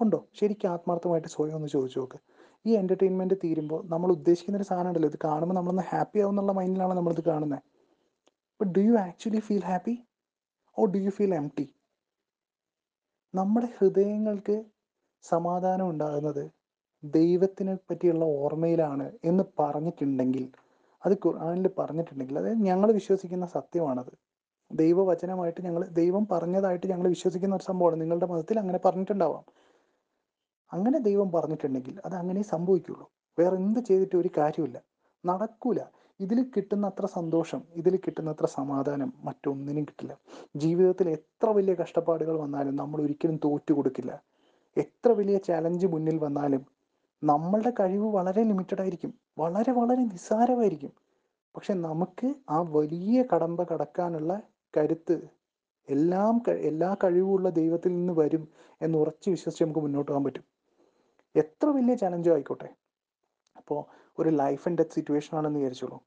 ഉണ്ടോ? 0.00 0.28
ശരിക്കും 0.34 0.68
ആത്മാർത്ഥമായിട്ട് 0.68 1.28
സ്വയം 1.28 1.54
ഒന്ന് 1.54 1.68
ചോദിച്ചു 1.68 1.98
നോക്ക്. 1.98 2.18
ഈ 2.66 2.76
എന്റർടൈൻമെന്റ് 2.76 3.34
തീരുമ്പോൾ 3.34 3.88
നമ്മൾ 3.88 4.10
ഉദ്ദേശിക്കുന്ന 4.10 4.56
ഒരു 4.56 4.64
സാധനം 4.64 4.88
ഉണ്ടല്ലോ 4.88 5.08
ഇത് 5.08 5.18
കാണുമ്പോൾ 5.24 5.54
നമ്മളൊന്ന് 5.54 5.82
ഹാപ്പി 5.88 6.18
ആവും 6.18 6.32
എന്നുള്ള 6.32 6.52
മൈൻഡിലാണ് 6.52 6.94
നമ്മളിത് 6.94 7.24
കാണുന്നത് 7.24 7.58
but 8.60 8.72
do 8.78 8.80
you 8.80 8.92
actually 8.92 9.40
feel 9.40 9.64
happy 9.64 10.06
or 10.78 10.84
do 10.84 10.98
you 10.98 11.10
feel 11.10 11.34
um 11.34 11.50
നമ്മുടെ 13.34 13.68
ഹൃദയങ്ങൾക്ക് 13.78 14.64
സമാധാനം 15.22 15.90
ഉണ്ടാകുന്നത് 15.90 16.50
ദൈവത്തിനെ 17.04 17.74
പറ്റിയുള്ള 17.74 18.24
ഓർമ്മയിലാണ് 18.24 19.12
എന്ന് 19.24 19.44
പറഞ്ഞിട്ടുണ്ടെങ്കിൽ 19.58 20.48
അത് 21.06 21.12
ഖുർആനിൽ 21.12 21.70
പറഞ്ഞിട്ടുണ്ടെങ്കിൽ 21.78 22.38
അതായത് 22.38 22.58
ഞങ്ങൾ 22.58 22.92
വിശ്വസിക്കുന്ന 22.92 23.46
സത്യമാണത്. 23.46 24.12
ദൈവവചനമായിട്ട് 24.72 25.60
ഞങ്ങൾ 25.64 25.86
ദൈവം 25.86 26.26
പറഞ്ഞതായിട്ട് 26.32 26.86
ഞങ്ങൾ 26.86 27.08
വിശ്വസിക്കുന്ന 27.08 27.54
ഒരു 27.54 27.62
സംഭവമാണ്. 27.62 28.00
നിങ്ങളുടെ 28.00 28.26
മതത്തിൽ 28.26 28.58
അങ്ങനെ 28.58 28.80
പറഞ്ഞിട്ടുണ്ടാവാം. 28.84 29.44
അങ്ങനെ 30.72 30.98
ദൈവം 30.98 31.32
പറഞ്ഞിട്ടുണ്ടെങ്കിൽ 31.32 32.00
അത് 32.04 32.14
അങ്ങനെ 32.14 32.42
സംഭവിക്കുള്ളൂ. 32.42 33.10
വേറെ 33.38 33.56
എന്ത് 33.56 33.80
ചെയ്തിട്ട് 33.80 34.16
ഒരു 34.16 34.30
കാര്യമില്ല. 34.38 34.82
നടക്കൂല. 35.26 35.80
ഇതിൽ 36.20 36.50
കിട്ടുന്ന 36.56 36.86
അത്ര 36.86 37.06
സന്തോഷം 37.06 37.62
ഇതിൽ 37.74 37.96
കിട്ടുന്ന 37.96 38.30
അത്ര 38.30 38.46
സമാധാനം 38.46 39.12
മറ്റൊന്നിനും 39.24 39.84
കിട്ടില്ല. 39.84 40.16
ജീവിതത്തിൽ 40.56 41.10
എത്ര 41.10 41.48
വലിയ 41.50 41.74
കഷ്ടപ്പാടുകൾ 41.74 42.38
വന്നാലും 42.38 42.76
നമ്മൾ 42.76 43.00
ഒരിക്കലും 43.00 43.40
തോറ്റു 43.44 43.72
കൊടുക്കില്ല 43.72 44.22
എത്ര 44.76 45.08
വലിയ 45.08 45.38
ചലഞ്ച് 45.38 45.86
മുന്നിൽ 45.86 46.18
വന്നാലും 46.18 46.66
നമ്മളുടെ 47.22 47.72
കഴിവ് 47.80 48.14
വളരെ 48.14 48.42
ലിമിറ്റഡ് 48.42 48.80
ആയിരിക്കും. 48.80 49.14
വളരെ 49.38 49.72
വളരെ 49.72 50.02
നിസ്സാരമായിരിക്കും. 50.02 50.92
പക്ഷെ 51.56 51.74
നമുക്ക് 51.74 52.34
ആ 52.50 52.60
വലിയ 52.60 53.24
കടമ്പ 53.34 53.62
കടക്കാനുള്ള 53.62 54.42
കരുത്ത് 54.76 55.28
എല്ലാം 55.88 56.42
എല്ലാ 56.48 56.96
കഴിവുമുള്ള 57.04 57.50
ദൈവത്തിൽ 57.50 57.88
നിന്ന് 57.88 58.12
വരും 58.12 58.48
എന്ന് 58.82 58.98
ഉറച്ചു 58.98 59.30
വിശ്വസിച്ച് 59.30 59.64
നമുക്ക് 59.64 59.80
മുന്നോട്ട് 59.80 60.12
പോകാൻ 60.12 60.24
പറ്റും. 60.24 60.44
എത്ര 61.36 61.66
വലിയ 61.66 61.94
ചലഞ്ചോ 61.94 62.32
ആയിക്കോട്ടെ. 62.32 62.68
അപ്പോൾ 63.56 63.84
ഒരു 64.18 64.28
ലൈഫ് 64.28 64.68
ആൻഡ് 64.68 64.78
ഡെത്ത് 64.78 64.90
സിറ്റുവേഷൻ 64.90 65.38
ആണെന്ന് 65.38 65.58
വിചാരിച്ചോളൂ. 65.58 66.02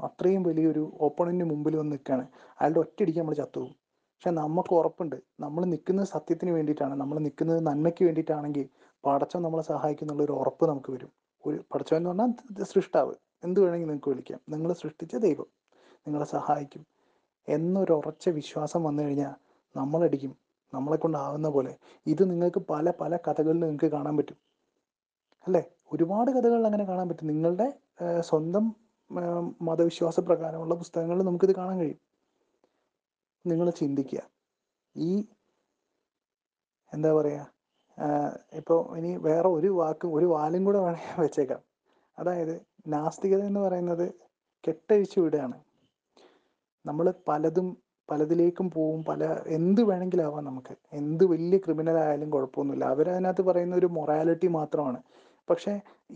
അത്രയും 0.00 0.42
വലിയൊരു 0.42 0.96
ഓപ്പണന്റിന് 1.00 1.50
മുമ്പിൽ 1.50 1.76
വന്ന് 1.76 1.92
നിൽക്കുകയാണ്. 1.92 2.28
അയാളുടെ 2.60 2.78
ഒറ്റയടിക്ക് 2.78 3.18
നമ്മൾ 3.18 3.34
ചത്തുപോകും. 3.34 3.85
പക്ഷെ 4.16 4.30
നമുക്ക് 4.30 4.74
ഉറപ്പുണ്ട്. 4.74 5.16
നമ്മൾ 5.40 5.64
നിൽക്കുന്നത് 5.64 6.06
സത്യത്തിന് 6.06 6.50
വേണ്ടിയിട്ടാണ്. 6.50 6.94
നമ്മൾ 6.94 7.18
നിൽക്കുന്നത് 7.18 7.66
നന്മയ്ക്ക് 7.66 8.04
വേണ്ടിയിട്ടാണെങ്കിൽ 8.04 8.68
പടച്ചവൻ 9.06 9.42
നമ്മളെ 9.42 9.62
സഹായിക്കുന്നുള്ള 9.62 10.22
ഒരു 10.22 10.32
ഉറപ്പ് 10.32 10.68
നമുക്ക് 10.68 10.92
വരും. 10.92 11.10
ഒരു 11.46 11.64
പടച്ചവൻ 11.74 11.98
എന്ന് 11.98 12.10
പറഞ്ഞാൽ 12.10 12.64
സൃഷ്ടാവ്. 12.64 13.14
എന്ത് 13.44 13.60
വേണമെങ്കിൽ 13.60 13.86
നിങ്ങൾക്ക് 13.86 14.08
വിളിക്കാം. 14.08 14.40
നിങ്ങൾ 14.48 14.72
സൃഷ്ടിച്ച 14.72 15.16
ദൈവം 15.16 15.46
നിങ്ങളെ 15.98 16.24
സഹായിക്കും 16.24 16.86
എന്നൊരു 17.48 17.92
ഉറച്ച 17.92 18.28
വിശ്വാസം 18.28 18.84
വന്നു 18.84 19.02
കഴിഞ്ഞാൽ 19.02 19.34
നമ്മളടിക്കും. 19.76 20.36
നമ്മളെ 20.74 20.96
കൊണ്ടാവുന്ന 20.96 21.48
പോലെ 21.48 21.76
ഇത് 22.06 22.30
നിങ്ങൾക്ക് 22.30 22.62
പല 22.70 22.92
പല 23.00 23.16
കഥകളിൽ 23.16 23.60
നിങ്ങൾക്ക് 23.60 23.86
കാണാൻ 23.86 24.16
പറ്റും. 24.16 24.36
അല്ലേ? 25.46 25.62
ഒരുപാട് 25.92 26.30
കഥകളിൽ 26.30 26.66
അങ്ങനെ 26.66 26.84
കാണാൻ 26.84 27.08
പറ്റും. 27.08 27.26
നിങ്ങളുടെ 27.26 27.72
സ്വന്തം 28.20 28.76
മതവിശ്വാസ 29.62 30.20
പ്രകാരമുള്ള 30.20 30.74
പുസ്തകങ്ങളിൽ 30.74 31.22
നമുക്കിത് 31.22 31.54
കാണാൻ 31.56 31.78
കഴിയും. 31.78 32.00
നിങ്ങൾ 33.46 33.70
ചിന്തിക്കുക. 33.70 34.22
ഈ 34.96 35.10
എന്താ 36.92 37.12
പറയുക 37.12 37.44
ഇപ്പോൾ 38.52 38.98
ഇനി 38.98 39.16
വേറെ 39.16 39.48
ഒരു 39.48 39.68
വാക്കും 39.68 40.14
ഒരു 40.14 40.26
വാലും 40.26 40.64
കൂടെ 40.64 40.78
വേണമെങ്കിൽ 40.78 41.24
വെച്ചേക്കാം. 41.30 41.60
അതായത് 42.18 42.54
നാസ്തികത 42.86 43.42
എന്ന് 43.44 43.60
പറയുന്നത് 43.60 44.06
കെട്ടഴിച്ചു 44.64 45.20
വിടുകയാണ്. 45.20 45.56
നമ്മൾ 46.84 47.14
പലതും 47.28 47.68
പലതിലേക്കും 48.08 48.70
പോവും 48.70 49.04
പല 49.04 49.22
എന്ത് 49.46 49.82
വേണമെങ്കിലും 49.82 50.24
ആവാം 50.24 50.44
നമുക്ക്. 50.44 50.74
എന്ത് 50.92 51.24
വലിയ 51.24 51.58
ക്രിമിനൽ 51.58 51.96
ആയാലും 51.98 52.30
കുഴപ്പമൊന്നുമില്ല. 52.30 52.84
അവരതിനകത്ത് 52.84 53.42
പറയുന്ന 53.42 53.76
ഒരു 53.76 53.86
മൊറാലിറ്റി 53.86 54.46
മാത്രമാണ്. 54.48 55.00
പക്ഷേ 55.50 55.72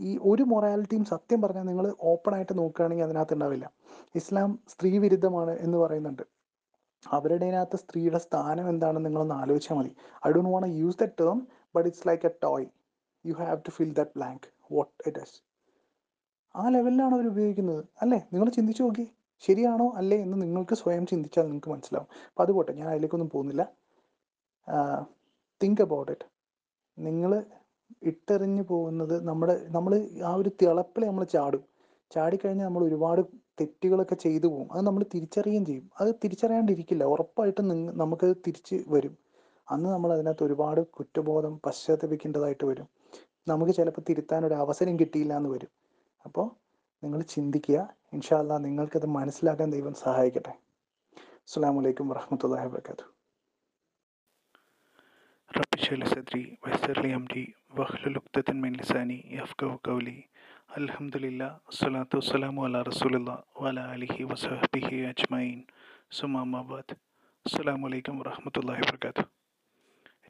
ഈ 0.08 0.18
ഒരു 0.22 0.42
മൊറാലിറ്റിയും 0.42 1.04
സത്യം 1.04 1.42
പറഞ്ഞാൽ 1.42 1.62
നിങ്ങൾ 1.62 1.86
ഓപ്പൺ 2.02 2.34
ആയിട്ട് 2.34 2.58
നോക്കുകയാണെങ്കിൽ 2.58 3.04
അതിനകത്ത് 3.04 3.34
ഉണ്ടാവില്ല. 3.34 3.66
ഇസ്ലാം 4.14 4.58
സ്ത്രീ 4.68 4.98
വിരുദ്ധമാണ് 4.98 5.52
എന്ന് 5.58 5.78
പറയുന്നുണ്ട്. 5.78 6.24
അവരുടെ 7.08 7.46
അതിനകത്ത് 7.46 7.76
സ്ത്രീയുടെ 7.76 8.18
സ്ഥാനം 8.18 8.68
എന്താണെന്ന് 8.68 9.06
നിങ്ങളൊന്ന് 9.06 9.34
ആലോചിച്ചാൽ 9.34 9.76
മതി. 9.76 9.96
I 10.26 10.30
don't 10.32 10.50
want 10.50 10.68
use 10.68 10.98
the 10.98 11.04
term 11.04 11.46
but 11.76 11.88
it's 11.88 12.08
like 12.08 12.26
a 12.26 12.30
toy 12.42 12.66
you 13.26 13.32
have 13.32 13.58
to 13.58 13.70
fill 13.70 13.92
that 13.94 14.10
blank 14.16 14.48
what 14.72 15.08
it 15.08 15.18
is 15.18 15.42
ആ 16.54 16.68
ലെവലിലാണ് 16.68 17.14
അവർ 17.14 17.26
ഉപയോഗിക്കുന്നത്. 17.26 17.84
അല്ലേ? 18.02 18.18
നിങ്ങൾ 18.32 18.48
ചിന്തിച്ചു 18.50 18.82
നോക്കി. 18.82 19.12
ശരിയാണോ? 19.40 19.92
അല്ലേ? 19.96 20.16
എന്ന് 20.22 20.42
നിങ്ങൾക്ക് 20.42 20.74
സ്വയം 20.74 21.06
ചിന്തിച്ചാൽ 21.06 21.42
നിങ്ങൾക്ക് 21.42 21.68
മനസ്സിലാവും. 21.68 22.08
അപ്പോൾ 22.28 22.64
അത് 22.64 22.72
ഞാൻ 22.76 22.88
അതിലേക്കൊന്നും 22.90 23.30
പോകുന്നില്ല. 23.30 23.68
തിങ്ക് 25.62 25.82
അബൌട്ട് 25.82 26.12
ഇറ്റ് 26.12 26.26
നിങ്ങൾ 26.98 27.44
ഇട്ടെറിഞ്ഞു 28.02 28.62
പോകുന്നത് 28.62 29.28
നമ്മുടെ 29.28 29.66
നമ്മൾ 29.70 30.08
ആ 30.26 30.34
ഒരു 30.34 30.50
തിളപ്പിൽ 30.62 31.06
നമ്മൾ 31.06 31.24
ചാടും. 31.24 31.64
ചാടിക്കഴിഞ്ഞാൽ 32.10 32.66
നമ്മൾ 32.66 32.84
ഒരുപാട് 32.84 33.20
തെറ്റുകളൊക്കെ 33.59 34.15
ചെയ്തു 34.15 34.47
പോകും 34.47 34.67
അത് 34.73 34.81
നമ്മൾ 34.87 35.03
തിരിച്ചറിയുകയും 35.13 35.65
ചെയ്യും 35.65 35.85
അത് 36.01 36.09
തിരിച്ചറിയാണ്ടിരിക്കില്ല 36.23 37.03
ഉറപ്പായിട്ടും 37.13 37.65
നിങ്ങ 37.67 37.93
നമുക്ക് 38.01 38.27
തിരിച്ച് 38.47 38.77
വരും 38.87 39.13
അന്ന് 39.67 39.89
നമ്മൾ 39.89 40.09
അതിനകത്ത് 40.13 40.43
ഒരുപാട് 40.43 40.81
കുറ്റബോധം 40.97 41.53
പശ്ചാത്തപിക്കേണ്ടതായിട്ട് 41.63 42.65
വരും 42.65 42.87
നമുക്ക് 43.47 43.73
ചിലപ്പോൾ 43.73 44.03
തിരുത്താൻ 44.09 44.41
ഒരു 44.45 44.55
അവസരം 44.55 44.95
കിട്ടിയില്ല 44.99 45.33
എന്ന് 45.37 45.49
വരും 45.49 45.71
അപ്പോൾ 46.25 46.47
നിങ്ങൾ 47.03 47.19
ചിന്തിക്കുക 47.35 47.79
ഇൻഷാല്ല 48.13 48.57
നിങ്ങൾക്കത് 48.57 49.07
മനസ്സിലാക്കാൻ 49.17 49.69
ദൈവം 49.71 49.95
സഹായിക്കട്ടെ 50.03 50.53
അസ്സാം 51.47 51.75
വലൈക്കും 51.77 52.09
വറഹമത്തല്ലാ 52.09 52.63
വാബർക്കാത്തു 52.63 53.05
رب 55.51 55.71
اشرح 55.73 55.93
لي 55.93 56.05
صدري 56.07 56.45
ويسر 56.61 56.97
لي 57.01 57.11
أمري 57.15 57.45
واحلل 57.71 58.15
عقدة 58.15 58.47
من 58.55 58.71
لساني 58.73 59.19
يفقهوا 59.33 59.77
قولي 59.83 60.17
അലഹമുല്ല 60.76 61.60
സ്വലാത്തു 61.70 62.16
വസ്സലാമു 62.16 62.64
അല 62.64 62.82
റസൂലുള്ള 62.82 63.42
വല 63.62 63.80
അലിഹി 63.80 64.22
വസഹബിഹി 64.22 64.96
അജ്മൈൻ 65.02 65.62
സുമാമാബാദ് 66.10 66.94
അസ്സാം 67.46 67.82
വലൈക്കും 67.82 68.18
വറഹമത്തല്ലാഹി 68.18 68.80
വർക്കാത്തു 68.80 69.22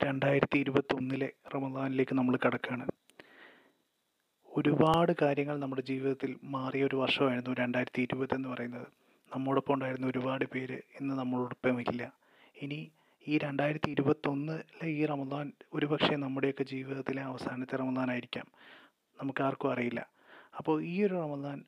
രണ്ടായിരത്തി 0.05 0.59
ഇരുപത്തൊന്നിലെ 0.59 1.33
റമദാനിലേക്ക് 1.55 2.15
നമ്മൾ 2.15 2.39
കടക്കുകയാണ് 2.47 2.87
ഒരുപാട് 4.57 5.13
കാര്യങ്ങൾ 5.23 5.59
നമ്മുടെ 5.59 5.83
ജീവിതത്തിൽ 5.83 6.37
മാറിയ 6.43 6.85
ഒരു 6.85 6.97
വർഷമായിരുന്നു 6.97 7.55
രണ്ടായിരത്തി 7.55 8.03
ഇരുപത് 8.03 8.35
എന്ന് 8.35 8.49
പറയുന്നത്. 8.49 8.87
നമ്മോടൊപ്പം 9.35 9.75
ഉണ്ടായിരുന്ന 9.75 10.07
ഒരുപാട് 10.07 10.45
പേര് 10.45 10.81
ഇന്ന് 11.01 11.15
നമ്മളോടൊപ്പമില്ല 11.15 12.13
ഇനി 12.63 12.91
ഈ 13.29 13.39
രണ്ടായിരത്തി 13.39 13.91
ഇരുപത്തൊന്നിലെ 13.91 14.87
ഈ 14.87 15.07
റമദാൻ 15.07 15.53
ഒരുപക്ഷെ 15.75 16.17
നമ്മുടെയൊക്കെ 16.17 16.63
ജീവിതത്തിലെ 16.63 17.23
അവസാനത്തെ 17.23 17.77
റമദാനായിരിക്കാം. 17.77 18.47
നമുക്കാർക്കും 19.23 19.73
അറിയില്ല. 19.73 20.11
അപ്പോൾ 20.54 20.85
ഈ 20.85 21.04
ഒരു 21.04 21.14
റമദാൻ 21.14 21.59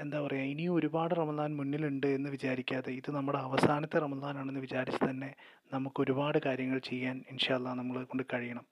എന്താ 0.00 0.20
പറയുക 0.20 0.50
ഇനിയും 0.52 0.74
ഒരുപാട് 0.74 1.14
റമദാൻ 1.14 1.56
മുന്നിലുണ്ട് 1.56 2.06
എന്ന് 2.06 2.30
വിചാരിക്കാതെ 2.30 2.90
ഇത് 2.92 3.10
നമ്മുടെ 3.10 3.38
അവസാനത്തെ 3.38 3.98
റമദാനാണെന്ന് 3.98 4.60
വിചാരിച്ച് 4.60 5.10
തന്നെ 5.10 5.34
നമുക്ക് 5.72 6.00
ഒരുപാട് 6.00 6.38
കാര്യങ്ങൾ 6.46 6.78
ചെയ്യാൻ 6.78 7.24
ഇൻഷാല്ല 7.30 7.68
നമ്മളെ 7.74 8.02
കൊണ്ട് 8.02 8.24
കഴിയണം. 8.34 8.64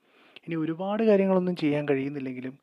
ഇനി 0.46 0.54
ഒരുപാട് 0.54 1.02
കാര്യങ്ങളൊന്നും 1.02 1.56
ചെയ്യാൻ 1.56 1.88
കഴിയുന്നില്ലെങ്കിലും 1.88 2.58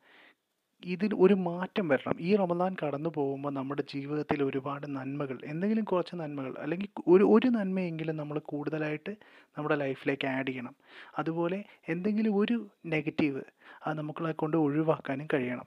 ഇതിൽ 0.82 1.14
ഒരു 1.14 1.34
മാറ്റം 1.34 1.88
വരണം. 1.88 2.16
ഈ 2.20 2.36
റമദാൻ 2.36 2.76
കടന്നു 2.82 3.10
പോകുമ്പോൾ 3.16 3.50
നമ്മുടെ 3.50 3.82
ജീവിതത്തിൽ 3.92 4.42
ഒരുപാട് 4.44 4.86
നന്മകൾ 4.96 5.38
എന്തെങ്കിലും 5.44 5.84
കുറച്ച് 5.84 6.14
നന്മകൾ 6.16 6.52
അല്ലെങ്കിൽ 6.58 6.88
ഒരു 7.06 7.24
ഒരു 7.34 7.48
നന്മയെങ്കിലും 7.48 8.16
നമ്മൾ 8.16 8.38
കൂടുതലായിട്ട് 8.38 9.12
നമ്മുടെ 9.58 9.74
ലൈഫിലേക്ക് 9.74 10.26
ആഡ് 10.26 10.46
ചെയ്യണം. 10.48 10.74
അതുപോലെ 11.18 11.64
എന്തെങ്കിലും 11.88 12.36
ഒരു 12.36 12.70
നെഗറ്റീവ് 12.86 13.42
അത് 13.86 13.98
നമ്മളെ 13.98 14.32
കൊണ്ട് 14.32 14.56
ഒഴിവാക്കാനും 14.56 15.28
കഴിയണം. 15.34 15.66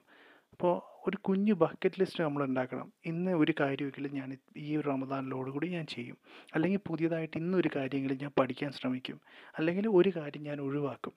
അപ്പോൾ 0.60 1.08
ഒരു 1.08 1.16
കുഞ്ഞു 1.16 1.52
ബക്കറ്റ് 1.52 2.00
ലിസ്റ്റ് 2.00 2.24
നമ്മൾ 2.24 2.44
ഉണ്ടാക്കണം. 2.44 2.92
ഇന്ന് 3.04 3.30
ഒരു 3.30 3.54
കാര്യമെങ്കിലും 3.60 4.14
ഞാൻ 4.14 4.38
ഈ 4.56 4.76
ഒരു 4.76 4.88
റമദാനിലോടുകൂടി 4.88 5.68
ഞാൻ 5.68 5.86
ചെയ്യും. 5.86 6.16
അല്ലെങ്കിൽ 6.54 6.80
പുതിയതായിട്ട് 6.86 7.36
ഇന്നൊരു 7.36 7.70
കാര്യമെങ്കിലും 7.76 8.18
ഞാൻ 8.22 8.30
പഠിക്കാൻ 8.40 8.72
ശ്രമിക്കും. 8.72 9.20
അല്ലെങ്കിൽ 9.58 9.88
ഒരു 9.88 10.12
കാര്യം 10.16 10.42
ഞാൻ 10.42 10.60
ഒഴിവാക്കും. 10.60 11.12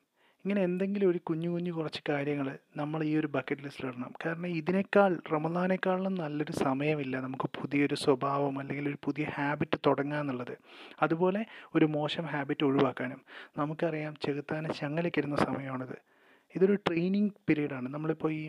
ഇങ്ങനെ 0.46 0.64
എന്തെങ്കിലും 0.64 1.10
ഒരു 1.10 1.18
കുഞ്ഞു 1.18 1.50
കുഞ്ഞു 1.50 1.72
കുറച്ച് 1.72 2.02
കാര്യങ്ങൾ 2.10 2.58
നമ്മൾ 2.78 3.04
ഈ 3.04 3.18
ഒരു 3.18 3.28
ബക്കറ്റ് 3.28 3.62
ലിസ്റ്റിൽ 3.62 3.86
ഇടണം. 3.88 4.14
കാരണം 4.26 4.48
ഇതിനേക്കാൾ 4.48 5.22
റമദാനേക്കാളും 5.34 6.16
നല്ലൊരു 6.16 6.52
സമയമില്ല 6.52 7.20
നമുക്ക് 7.20 7.50
പുതിയൊരു 7.62 7.96
സ്വഭാവം 7.96 8.60
അല്ലെങ്കിൽ 8.60 8.90
ഒരു 8.90 8.98
പുതിയ 9.04 9.24
ഹാബിറ്റ് 9.24 9.78
തുടങ്ങുക 9.86 10.20
എന്നുള്ളത്. 10.20 10.58
അതുപോലെ 11.02 11.46
ഒരു 11.76 11.86
മോശം 11.86 12.26
ഹാബിറ്റ് 12.26 12.66
ഒഴിവാക്കാനും. 12.66 13.22
നമുക്കറിയാം 13.58 14.16
ചെകുത്താനെ 14.22 14.74
ചങ്ങലയ്ക്കിരുന്ന 14.74 15.36
സമയമാണിത്. 15.36 16.13
ഇതൊരു 16.56 16.76
ട്രെയിനിങ് 16.88 17.30
പീരീഡാണ് 17.50 17.88
നമ്മളിപ്പോൾ 17.94 18.32
ഈ 18.32 18.44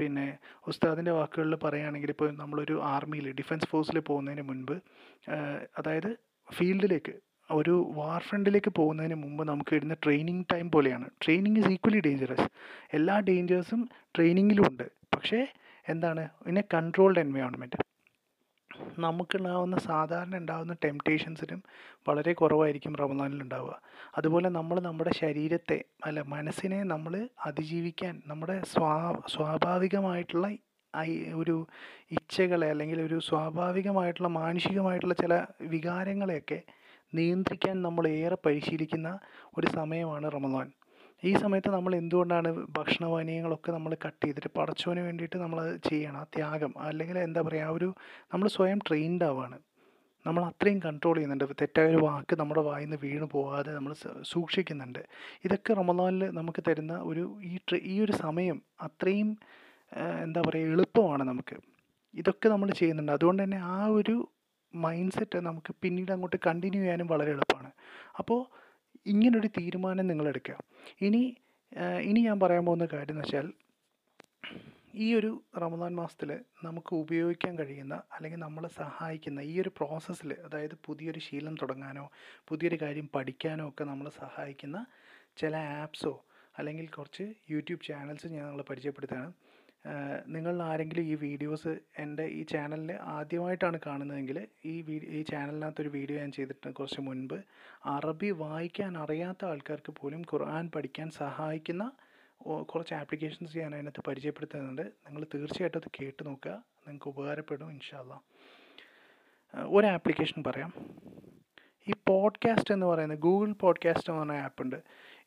പിന്നെ 0.00 0.26
ഉസ്താദിന്റെ 0.66 1.10
വാക്കുകളിൽ 1.10 1.54
പറയുകയാണെങ്കിൽ 1.54 2.10
ഇപ്പോൾ 2.10 2.30
നമ്മളൊരു 2.36 2.76
ആർമിയിൽ 2.82 3.32
ഡിഫൻസ് 3.32 3.68
ഫോഴ്സിൽ 3.70 3.98
പോകുന്നതിന് 4.00 4.42
മുൻപ് 4.42 4.76
അതായത് 5.78 6.10
ഫീൽഡിലേക്ക് 6.48 7.14
ഒരു 7.50 7.74
വാർ 7.96 8.22
ഫ്രണ്ടിലേക്ക് 8.22 8.70
പോകുന്നതിന് 8.70 9.14
മുമ്പ് 9.14 9.42
നമുക്ക് 9.48 9.76
ഇടുന്ന 9.76 9.94
ട്രെയിനിങ് 10.04 10.44
ടൈം 10.52 10.70
പോലെയാണ്. 10.70 11.06
ട്രെയിനിങ് 11.22 11.58
ഈസ് 11.58 11.68
ഈക്വലി 11.68 12.00
ഡേഞ്ചറസ് 12.00 12.46
എല്ലാ 12.92 13.16
ഡേഞ്ചേഴ്സും 13.28 13.82
ട്രെയിനിങ്ങിലും 14.16 14.66
ഉണ്ട്. 14.70 14.86
പക്ഷേ 15.16 15.40
എന്താണ്? 15.88 16.28
ഇൻ 16.46 16.56
കൺട്രോൾഡ് 16.74 17.20
എൻവയോൺമെന്റ് 17.20 17.76
നമുക്കുണ്ടാവുന്ന 18.98 19.76
സാധാരണ 19.78 20.36
ഉണ്ടാകുന്ന 20.36 20.72
ടെംപ്റ്റേഷൻസിനും 20.84 21.62
വളരെ 22.08 22.32
കുറവായിരിക്കും 22.32 22.94
റമദാനിൽ 22.96 23.42
ഉണ്ടാവുക 23.42 23.80
അതുപോലെ 24.16 24.48
നമ്മൾ 24.48 24.80
നമ്മുടെ 24.80 25.10
ശരീരത്തെ 25.16 25.84
അല്ല 26.06 26.22
മനസ്സിനെ 26.22 26.82
നമ്മൾ 26.84 27.28
അതിജീവിക്കാൻ 27.46 28.22
നമ്മുടെ 28.26 28.62
സ്വാ 28.64 28.94
സ്വാഭാവികമായിട്ടുള്ള 29.26 30.46
ഒരു 31.34 31.66
ഇച്ഛകളെ 32.10 32.70
അല്ലെങ്കിൽ 32.70 33.00
ഒരു 33.00 33.18
സ്വാഭാവികമായിട്ടുള്ള 33.18 34.28
മാനുഷികമായിട്ടുള്ള 34.28 35.14
ചില 35.14 35.46
വികാരങ്ങളെയൊക്കെ 35.60 36.62
നിയന്ത്രിക്കാൻ 37.12 37.82
നമ്മൾ 37.82 38.08
ഏറെ 38.08 38.36
പരിശീലിക്കുന്ന 38.46 39.18
ഒരു 39.56 39.66
സമയമാണ് 39.66 40.32
റമദാൻ. 40.32 40.72
ഈ 41.28 41.32
സമയത്ത് 41.42 41.70
നമ്മൾ 41.76 41.92
എന്തുകൊണ്ടാണ് 42.00 42.48
ഭക്ഷണപാനീയങ്ങളൊക്കെ 42.78 43.70
നമ്മൾ 43.76 43.92
കട്ട് 44.04 44.22
ചെയ്തിട്ട് 44.24 44.50
പടച്ചവന് 44.58 45.02
വേണ്ടിയിട്ട് 45.06 45.38
നമ്മൾ 45.44 45.58
ചെയ്യണം? 45.88 46.18
ആ 46.22 46.26
ത്യാഗം 46.34 46.72
അല്ലെങ്കിൽ 46.88 47.16
എന്താ 47.28 47.40
പറയുക 47.48 47.76
ഒരു 47.78 47.88
നമ്മൾ 48.32 48.46
സ്വയം 48.56 48.80
ട്രെയിൻഡ് 48.88 49.26
ആവാണ്. 49.28 49.58
നമ്മൾ 50.26 50.42
അത്രയും 50.50 50.78
കൺട്രോൾ 50.86 51.14
ചെയ്യുന്നുണ്ട്. 51.16 51.44
തെറ്റായ 51.60 51.88
ഒരു 51.92 52.00
വാക്ക് 52.06 52.34
നമ്മുടെ 52.40 52.62
വായിൽ 52.68 52.86
നിന്ന് 52.86 52.98
വീണ് 53.04 53.26
പോകാതെ 53.34 53.70
നമ്മൾ 53.78 53.92
സൂക്ഷിക്കുന്നുണ്ട്. 54.32 55.02
ഇതൊക്കെ 55.46 55.72
റമദാനിൽ 55.80 56.24
നമുക്ക് 56.38 56.62
തരുന്ന 56.68 56.94
ഒരു 57.10 57.24
ഈ 57.50 57.54
ഈ 57.92 57.96
ഒരു 58.04 58.14
സമയം 58.24 58.58
അത്രയും 58.88 59.30
എന്താ 60.26 60.40
പറയുക 60.46 60.72
എളുപ്പമാണ് 60.76 61.24
നമുക്ക്. 61.32 61.56
ഇതൊക്കെ 62.14 62.46
നമ്മൾ 62.54 62.68
ചെയ്യുന്നുണ്ട്. 62.80 63.12
അതുകൊണ്ട് 63.16 63.40
തന്നെ 63.42 63.58
ആ 63.74 63.78
ഒരു 63.98 64.16
മൈൻഡ് 64.74 65.14
സെറ്റ് 65.16 65.38
നമുക്ക് 65.48 65.72
പിന്നീട് 65.82 66.10
അങ്ങോട്ട് 66.14 66.38
കണ്ടിന്യൂ 66.46 66.80
ചെയ്യാനും 66.82 67.08
വളരെ 67.14 67.30
എളുപ്പമാണ്. 67.36 67.70
അപ്പോൾ 68.20 68.40
ഇങ്ങനൊരു 69.06 69.48
തീരുമാനം 69.58 70.06
നിങ്ങൾ 70.06 70.28
എടുക്കുക 70.28 70.56
ഇനി 71.00 71.22
ഇനി 72.02 72.20
ഞാൻ 72.20 72.40
പറയാൻ 72.40 72.64
പോകുന്ന 72.66 72.86
കാര്യം 72.86 73.14
എന്ന് 73.14 73.24
വെച്ചാൽ 73.24 73.46
ഈ 74.94 75.06
ഒരു 75.14 75.30
റമദാൻ 75.58 75.92
മാസത്തിൽ 75.94 76.30
നമുക്ക് 76.64 76.92
ഉപയോഗിക്കാൻ 76.94 77.58
കഴിയുന്ന 77.58 77.94
അല്ലെങ്കിൽ 78.12 78.40
നമ്മളെ 78.40 78.68
സഹായിക്കുന്ന 78.68 79.40
ഈ 79.40 79.54
ഒരു 79.60 79.68
പ്രോസസ്സിൽ 79.68 80.30
അതായത് 80.46 80.76
പുതിയൊരു 80.86 81.18
ശീലം 81.18 81.54
തുടങ്ങാനോ 81.62 82.04
പുതിയൊരു 82.48 82.78
കാര്യം 82.82 83.08
പഠിക്കാനോ 83.14 83.68
ഒക്കെ 83.68 83.84
നമ്മളെ 83.84 84.10
സഹായിക്കുന്ന 84.10 84.86
ചില 85.36 85.56
ആപ്സോ 85.82 86.14
അല്ലെങ്കിൽ 86.58 86.86
കുറച്ച് 86.88 87.24
യൂട്യൂബ് 87.50 87.84
ചാനൽസ് 87.84 88.26
ഞാൻ 88.26 88.44
നിങ്ങളെ 88.44 88.64
പരിചയപ്പെടുത്തുകയാണ്. 88.70 89.32
നിങ്ങളിൽ 90.26 90.62
ആരെങ്കിലും 90.62 91.02
ഈ 91.02 91.14
വീഡിയോസ് 91.14 91.78
എന്റെ 91.98 92.24
ഈ 92.24 92.42
ചാനലിൽ 92.42 92.92
ആദ്യമായിട്ടാണ് 92.92 93.80
കാണുന്നതെങ്കിൽ 93.86 94.46
ഈ 94.64 94.82
ഈ 94.92 95.22
ചാനലിനകത്തൊരു 95.22 95.88
വീഡിയോ 95.88 96.18
ഞാൻ 96.18 96.32
ചെയ്തിട്ട് 96.32 96.72
കുറച്ച് 96.72 97.00
മുൻപ്. 97.00 97.34
അറബി 97.84 98.30
വായിക്കാൻ 98.30 98.98
അറിയാത്ത 98.98 99.44
ആൾക്കാർക്ക് 99.44 99.92
പോലും 100.00 100.20
ഖുർആൻ 100.20 100.70
പഠിക്കാൻ 100.74 101.10
സഹായിക്കുന്ന 101.10 101.92
കുറച്ച് 102.62 102.94
ആപ്ലിക്കേഷൻസ് 102.94 103.58
ഞാൻ 103.58 103.74
അതിനകത്ത് 103.74 104.02
പരിചയപ്പെടുത്തുന്നുണ്ട്. 104.08 104.82
നിങ്ങൾ 104.82 105.26
തീർച്ചയായിട്ടും 105.34 105.78
അത് 105.78 105.90
കേട്ട് 106.00 106.26
നോക്കുക. 106.26 106.50
നിങ്ങൾക്ക് 106.52 107.08
ഉപകാരപ്പെടും 107.08 107.70
ഇൻഷാല്ല. 107.70 108.20
ഒരു 109.54 109.86
ആപ്ലിക്കേഷൻ 109.86 110.42
പറയാം. 110.46 110.72
ഈ 111.88 111.92
പോഡ്കാസ്റ്റ് 112.08 112.74
എന്ന് 112.74 112.86
പറയുന്നത് 112.86 113.18
ഗൂഗിൾ 113.18 113.52
പോഡ്കാസ്റ്റ് 113.52 114.10
എന്ന് 114.10 114.22
പറഞ്ഞ 114.22 114.36
ആപ്പ് 114.36 114.62
ഉണ്ട്. 114.62 114.82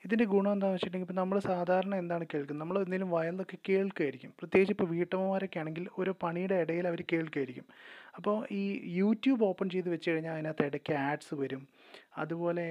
ഇതിന്റെ 0.06 0.25
ഗുണം 0.34 0.51
എന്താണെന്ന് 0.53 0.75
വെച്ചിട്ടുണ്ടെങ്കിൽ 0.75 1.08
ഇപ്പോൾ 1.10 1.22
നമ്മൾ 1.22 1.38
സാധാരണ 1.39 1.94
എന്താണ് 1.96 2.25
കേൾക്കുന്നത്? 2.34 2.62
നമ്മൾ 2.62 2.77
എന്തെങ്കിലും 2.84 3.10
വയലിലൊക്കെ 3.15 3.58
കേൾക്കുമായിരിക്കും 3.70 4.32
പ്രത്യേകിച്ച് 4.39 4.74
ഇപ്പോൾ 4.75 4.88
വീട്ടമ്മമാരൊക്കെ 4.94 5.60
ആണെങ്കിൽ 5.62 5.86
ഒരു 6.01 6.12
പണിയുടെ 6.24 6.56
ഇടയിൽ 6.63 6.86
അവർ 6.91 7.01
കേൾക്കുമായിരിക്കും 7.12 7.65
അപ്പോൾ 8.18 8.36
ഈ 8.60 8.63
യൂട്യൂബ് 9.00 9.44
ഓപ്പൺ 9.50 9.68
ചെയ്ത് 9.74 9.89
വെച്ച് 9.94 10.08
കഴിഞ്ഞാൽ 10.12 10.34
അതിനകത്ത് 10.38 10.63
ഇടയ്ക്ക് 10.70 10.94
ആഡ്സ് 11.10 11.36
വരും. 11.41 11.62
അതുപോലെ 12.22 12.65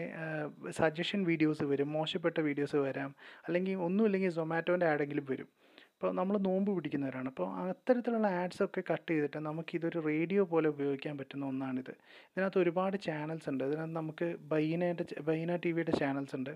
സജഷൻ 0.78 1.20
വീഡിയോസ് 1.30 1.64
വരും. 1.72 1.88
മോശപ്പെട്ട 1.98 2.38
വീഡിയോസ് 2.48 2.78
വരാം. 2.86 3.10
അല്ലെങ്കിൽ 3.46 3.76
ഒന്നുമില്ലെങ്കിൽ 3.86 4.32
സൊമാറ്റോന്റെ 4.40 4.88
ആഡെങ്കിലും 4.92 5.26
വരും. 5.30 5.48
ഇപ്പോൾ 5.94 6.10
നമ്മൾ 6.18 6.34
നോമ്പ് 6.48 6.70
പിടിക്കുന്നവരാണ്. 6.74 7.28
അപ്പോൾ 7.32 7.46
അത്തരത്തിലുള്ള 7.70 8.26
ആഡ്സൊക്കെ 8.40 8.82
കട്ട് 8.90 9.08
ചെയ്തിട്ട് 9.12 9.38
നമുക്കിതൊരു 9.46 10.00
റേഡിയോ 10.10 10.42
പോലെ 10.52 10.68
ഉപയോഗിക്കാൻ 10.74 11.14
പറ്റുന്ന 11.20 11.46
ഒന്നാണിത്. 11.52 11.94
ഇതിനകത്ത് 12.32 12.60
ഒരുപാട് 12.64 12.96
ചാനൽസ് 13.08 13.48
ഉണ്ട്. 13.52 13.64
ഇതിനകത്ത് 13.68 13.96
നമുക്ക് 14.00 14.28
ബൈനയുടെ 14.52 15.06
ബൈന 15.30 15.56
ടി 15.64 15.72
വിയുടെ 15.78 15.94
ചാനൽസ് 16.02 16.36
ഉണ്ട്. 16.40 16.52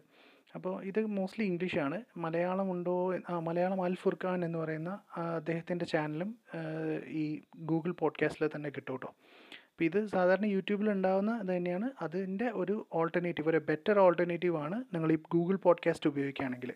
അപ്പോൾ 0.54 0.84
ഇത് 0.84 1.06
മോസ്റ്റ്ലി 1.06 1.46
ഇംഗ്ലീഷാണ് 1.46 2.02
മലയാളം 2.16 2.70
ഉണ്ടോ 2.70 3.16
ആ 3.30 3.38
മലയാളം 3.38 3.84
അൽ 3.84 3.94
ഫുർഖാൻ 3.94 4.44
എന്ന് 4.44 4.58
പറയുന്ന 4.58 5.00
അദ്ദേഹത്തിന്റെ 5.16 5.84
ചാനലും 5.84 6.38
ഈ 7.08 7.40
ഗൂഗിൾ 7.56 7.90
പോഡ്കാസ്റ്റിൽ 7.90 8.50
തന്നെ 8.56 8.70
കിട്ടും 8.70 8.92
കേട്ടോ 8.92 9.14
അപ്പോൾ 9.72 9.84
ഇത് 9.84 10.06
സാധാരണ 10.06 10.46
യൂട്യൂബിൽ 10.46 10.90
ഉണ്ടാകുന്ന 10.90 11.56
തന്നെയാണ്. 11.56 11.90
അതിന്റെ 12.02 12.50
ഒരു 12.54 12.86
ഓൾട്ടർനേറ്റീവ് 12.92 13.48
ഒരു 13.48 13.58
ബെറ്റർ 13.58 13.98
ഓൾട്ടർനേറ്റീവ് 13.98 14.56
ആണ് 14.56 14.84
നിങ്ങൾ 14.94 15.12
ഈ 15.12 15.16
ഗൂഗിൾ 15.16 15.56
പോഡ്കാസ്റ്റ് 15.56 16.10
ഉപയോഗിക്കുകയാണെങ്കിൽ. 16.10 16.74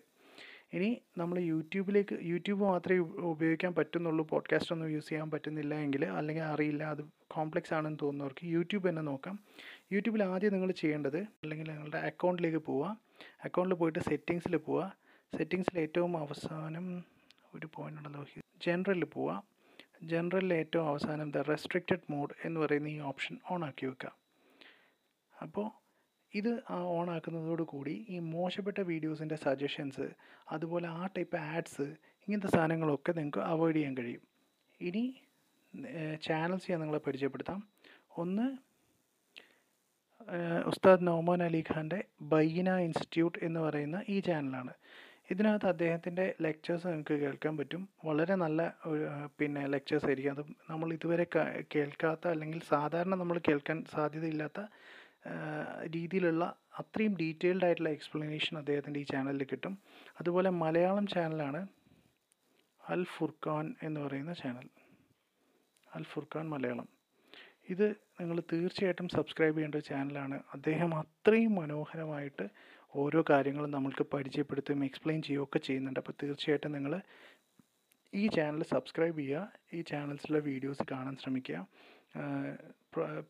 ഇനി 0.73 1.01
നമ്മൾ 1.17 1.39
യൂട്യൂബിലേക്ക് 1.39 2.17
യൂട്യൂബ് 2.21 2.63
മാത്രമേ 2.63 2.97
ഉപയോഗിക്കാൻ 2.99 3.75
പറ്റുന്നുള്ളൂ. 3.75 4.25
പോഡ്കാസ്റ്റ് 4.25 4.73
ഒന്നും 4.73 4.89
യൂസ് 4.89 5.09
ചെയ്യാൻ 5.09 5.31
പറ്റുന്നില്ല 5.31 5.75
എങ്കിൽ 5.75 6.05
അല്ലെങ്കിൽ 6.05 6.43
അറിയില്ല. 6.43 6.83
അത് 6.83 7.01
കോംപ്ലക്സ് 7.27 7.73
ആണെന്ന് 7.73 7.99
തോന്നുന്നവർക്ക് 8.01 8.45
യൂട്യൂബ് 8.45 8.89
തന്നെ 8.89 9.01
നോക്കാം. 9.01 9.39
യൂട്യൂബിൽ 9.91 10.23
ആദ്യം 10.23 10.53
നിങ്ങൾ 10.53 10.71
ചെയ്യേണ്ടത് 10.71 11.17
അല്ലെങ്കിൽ 11.17 11.69
നിങ്ങളുടെ 11.69 11.97
അക്കൗണ്ടിലേക്ക് 11.97 12.57
പോവുക 12.57 12.99
അക്കൗണ്ടിൽ 13.45 13.75
പോയിട്ട് 13.75 13.99
സെറ്റിങ്സിൽ 13.99 14.57
പോവുക 14.57 14.95
സെറ്റിങ്സിൽ 15.37 15.79
ഏറ്റവും 15.79 16.17
അവസാനം 16.17 17.03
ഒരു 17.55 17.69
പോയിന്റ് 17.75 17.97
ഉണ്ടല്ലോ. 17.97 18.25
ജനറലിൽ 18.65 19.05
പോവുക 19.05 19.43
ജനറലിൽ 20.03 20.53
ഏറ്റവും 20.53 20.87
അവസാനം 20.87 21.31
ദ 21.31 21.37
റെസ്ട്രിക്റ്റഡ് 21.37 21.99
മോഡ് 22.09 22.33
എന്ന് 22.45 22.59
പറയുന്ന 22.59 22.87
ഈ 22.87 22.99
ഓപ്ഷൻ 22.99 23.39
ഓൺ 23.51 23.65
ആക്കി 23.65 23.85
വെക്കുക 23.85 24.11
അപ്പോൾ 25.41 25.86
ഇത് 26.37 26.51
ഓൺ 26.97 27.07
ആക്കുന്നതോടുകൂടി 27.09 27.95
ഈ 28.09 28.17
മോശപ്പെട്ട 28.33 28.79
വീഡിയോസിന്റെ 28.91 29.37
സജഷൻസ് 29.45 30.07
അതുപോലെ 30.51 30.87
ആ 30.87 31.05
ടൈപ്പ് 31.17 31.37
ആഡ്സ് 31.53 31.87
ഇങ്ങനത്തെ 32.27 32.51
സാധനങ്ങളൊക്കെ 32.55 33.11
നിങ്ങൾക്ക് 33.11 33.41
അവോയ്ഡ് 33.51 33.77
ചെയ്യാൻ 33.77 33.93
കഴിയും. 33.97 34.23
ഇനി 34.81 35.03
ചാനൽസ് 36.25 36.69
ഞാൻ 36.71 36.79
നിങ്ങളെ 36.79 37.01
പരിചയപ്പെടുത്താം. 37.07 37.59
ഒന്ന് 38.17 38.47
ഉസ്താദ് 40.69 41.07
നൗമാൻ 41.07 41.41
അലി 41.43 41.61
ഖാന്റെ 41.71 41.99
ബൈന 42.31 42.69
ഇൻസ്റ്റിറ്റ്യൂട്ട് 42.87 43.37
എന്ന് 43.47 43.59
പറയുന്ന 43.59 43.97
ഈ 44.09 44.17
ചാനലാണ്. 44.19 44.73
ഇതിനകത്ത് 45.31 45.67
അദ്ദേഹത്തിന്റെ 45.67 46.25
ലെക്ചേഴ്സ് 46.41 46.85
നിങ്ങൾക്ക് 46.87 47.15
കേൾക്കാൻ 47.23 47.53
പറ്റും. 47.57 47.81
വളരെ 48.05 48.35
നല്ല 48.43 48.61
പിന്നെ 49.39 49.63
ലെക്ചേഴ്സ് 49.67 50.05
ആയിരിക്കും. 50.05 50.33
അത് 50.35 50.43
നമ്മൾ 50.71 50.89
ഇതുവരെ 50.93 51.25
കേൾക്കാത്ത 51.75 52.27
അല്ലെങ്കിൽ 52.27 52.59
സാധാരണ 52.69 53.13
നമ്മൾ 53.15 53.39
കേൾക്കാൻ 53.47 53.79
സാധ്യതയില്ലാത്ത 53.95 54.61
രീതിയിലുള്ള 55.95 56.55
അത്രയും 56.79 57.17
ഡീറ്റെയിൽഡ് 57.17 57.65
ആയിട്ടുള്ള 57.65 57.89
എക്സ്പ്ലനേഷൻ 57.89 58.57
അദ്ദേഹത്തിന്റെ 58.57 58.99
ഈ 58.99 59.03
ചാനലിൽ 59.03 59.43
കിട്ടും. 59.43 59.77
അതുപോലെ 60.19 60.49
മലയാളം 60.49 61.07
ചാനലാണ് 61.07 61.67
അൽ 62.89 63.03
ഫുർഖാൻ 63.03 63.75
എന്ന് 63.83 63.99
പറയുന്ന 63.99 64.33
ചാനൽ. 64.33 64.69
അൽ 65.95 66.03
ഫുർഖാൻ 66.03 66.49
മലയാളം. 66.49 66.87
ഇത് 67.69 67.95
നിങ്ങൾ 68.21 68.43
തീർച്ചയായിട്ടും 68.53 69.07
സബ്സ്ക്രൈബ് 69.07 69.55
ചെയ്യേണ്ട 69.55 69.75
ചാനലാണ്. 69.75 70.43
അദ്ദേഹം 70.53 70.97
അത്രയും 70.97 71.55
മനോഹരമായിട്ട് 71.55 72.49
ഓരോ 72.95 73.23
കാര്യങ്ങളും 73.29 73.71
നമ്മൾക്ക് 73.71 74.05
പരിചയപ്പെടുത്തുകയും 74.13 74.85
എക്സ്പ്ലെയിൻ 74.85 75.21
ചെയ്യുകയൊക്കെ 75.21 75.59
ചെയ്യുന്നുണ്ട്. 75.59 75.99
അപ്പോൾ 75.99 76.13
തീർച്ചയായിട്ടും 76.23 76.71
നിങ്ങൾ 76.71 77.01
ഈ 78.13 78.27
ചാനൽ 78.27 78.63
സബ്സ്ക്രൈബ് 78.63 79.17
ചെയ്യുക. 79.17 79.51
ഈ 79.73 79.81
ചാനൽസിലെ 79.81 80.39
വീഡിയോസ് 80.39 80.83
കാണാൻ 80.91 81.15
ശ്രമിക്കുക. 81.15 81.67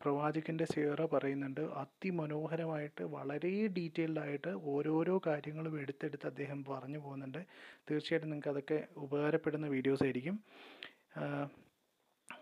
പ്രവാചകന്റെ 0.02 0.66
സേറ 0.72 1.00
പറയുന്നുണ്ട് 1.12 1.60
അതിമനോഹരമായിട്ട് 1.82 3.04
വളരെ 3.14 3.50
ഡീറ്റെയിൽഡ് 3.76 4.20
ആയിട്ട് 4.24 4.50
ഓരോരോ 4.72 5.14
കാര്യങ്ങളും 5.26 5.74
എടുത്തെടുത്ത് 5.80 6.26
അദ്ദേഹം 6.26 6.60
പറഞ്ഞു 6.70 6.98
പോകുന്നുണ്ട്. 6.98 7.40
തീർച്ചയായിട്ടും 7.88 8.30
നിങ്ങൾക്ക് 8.30 8.52
അതൊക്കെ 8.54 8.78
ഉപകാരപ്പെടുന്ന 9.04 9.66
വീഡിയോസ് 9.66 10.04
ആയിരിക്കും. 10.06 10.36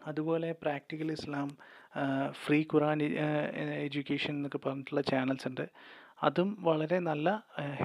അതുപോലെ 0.07 0.49
practical 0.63 1.11
Islam 1.13 1.49
free 2.43 2.59
Quran 2.73 3.01
education 3.87 4.33
എന്നൊക്കെ 4.37 4.61
പറഞ്ഞിട്ടുള്ള 4.67 5.03
ചാനൽസ് 5.11 5.49
ഉണ്ട്. 5.49 5.65
അതും 6.27 6.51
വളരെ 6.69 6.99
നല്ല 7.09 7.29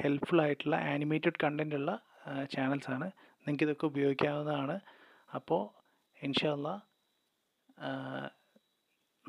ഹെൽപ്ഫുൾ 0.01 0.39
ആയിട്ടുള്ള 0.41 0.75
ആനിമേറ്റഡ് 0.93 1.41
കണ്ടന്റ് 1.43 1.77
ഉള്ള 1.79 1.91
ചാനൽസാണ് 2.55 3.07
നിങ്ങൾക്ക് 3.45 3.65
ഇതൊക്കെ 3.67 3.85
ഉപയോഗിക്കാവുന്നതാണ്. 3.91 4.75
അപ്പോൾ 5.37 5.61
ഇൻഷല്ല 6.25 6.69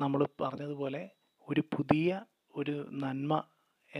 നമ്മൾ 0.01 0.27
പറഞ്ഞതുപോലെ 0.41 1.09
ഒരു 1.49 1.61
പുതിയ 1.61 2.21
ഒരു 2.55 2.87
നന്മ 2.91 3.43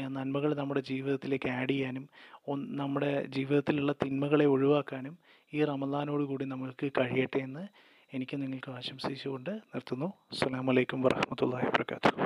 നന്മകൾ 0.07 0.55
നമ്മുടെ 0.55 0.81
ജീവിതത്തിലേക്ക് 0.81 1.49
ആഡ് 1.49 1.69
ചെയ്യാനും 1.69 2.09
നമ്മുടെ 2.55 3.25
ജീവിതത്തിലുള്ള 3.25 3.91
തിന്മകളെ 3.91 4.45
ഒഴിവാക്കാനും 4.45 5.17
ഈ 5.53 5.63
റമദാനോട് 5.63 6.23
കൂടി 6.23 6.45
നമ്മൾക്ക് 6.45 6.91
കഴിയട്ടെ 6.99 7.39
എന്ന് 7.39 7.93
എനിക്ക് 8.13 8.37
നിങ്ങൾക്ക് 8.37 8.71
ആശംസിച്ചുകൊണ്ട് 8.71 9.49
നിർത്തുന്നു. 9.49 10.05
അസ്സാം 10.05 10.65
വലൈക്കും 10.65 11.01
വാഹമത്തല്ലാ 11.01 11.59
വാബർക്കാത്തു 11.63 12.22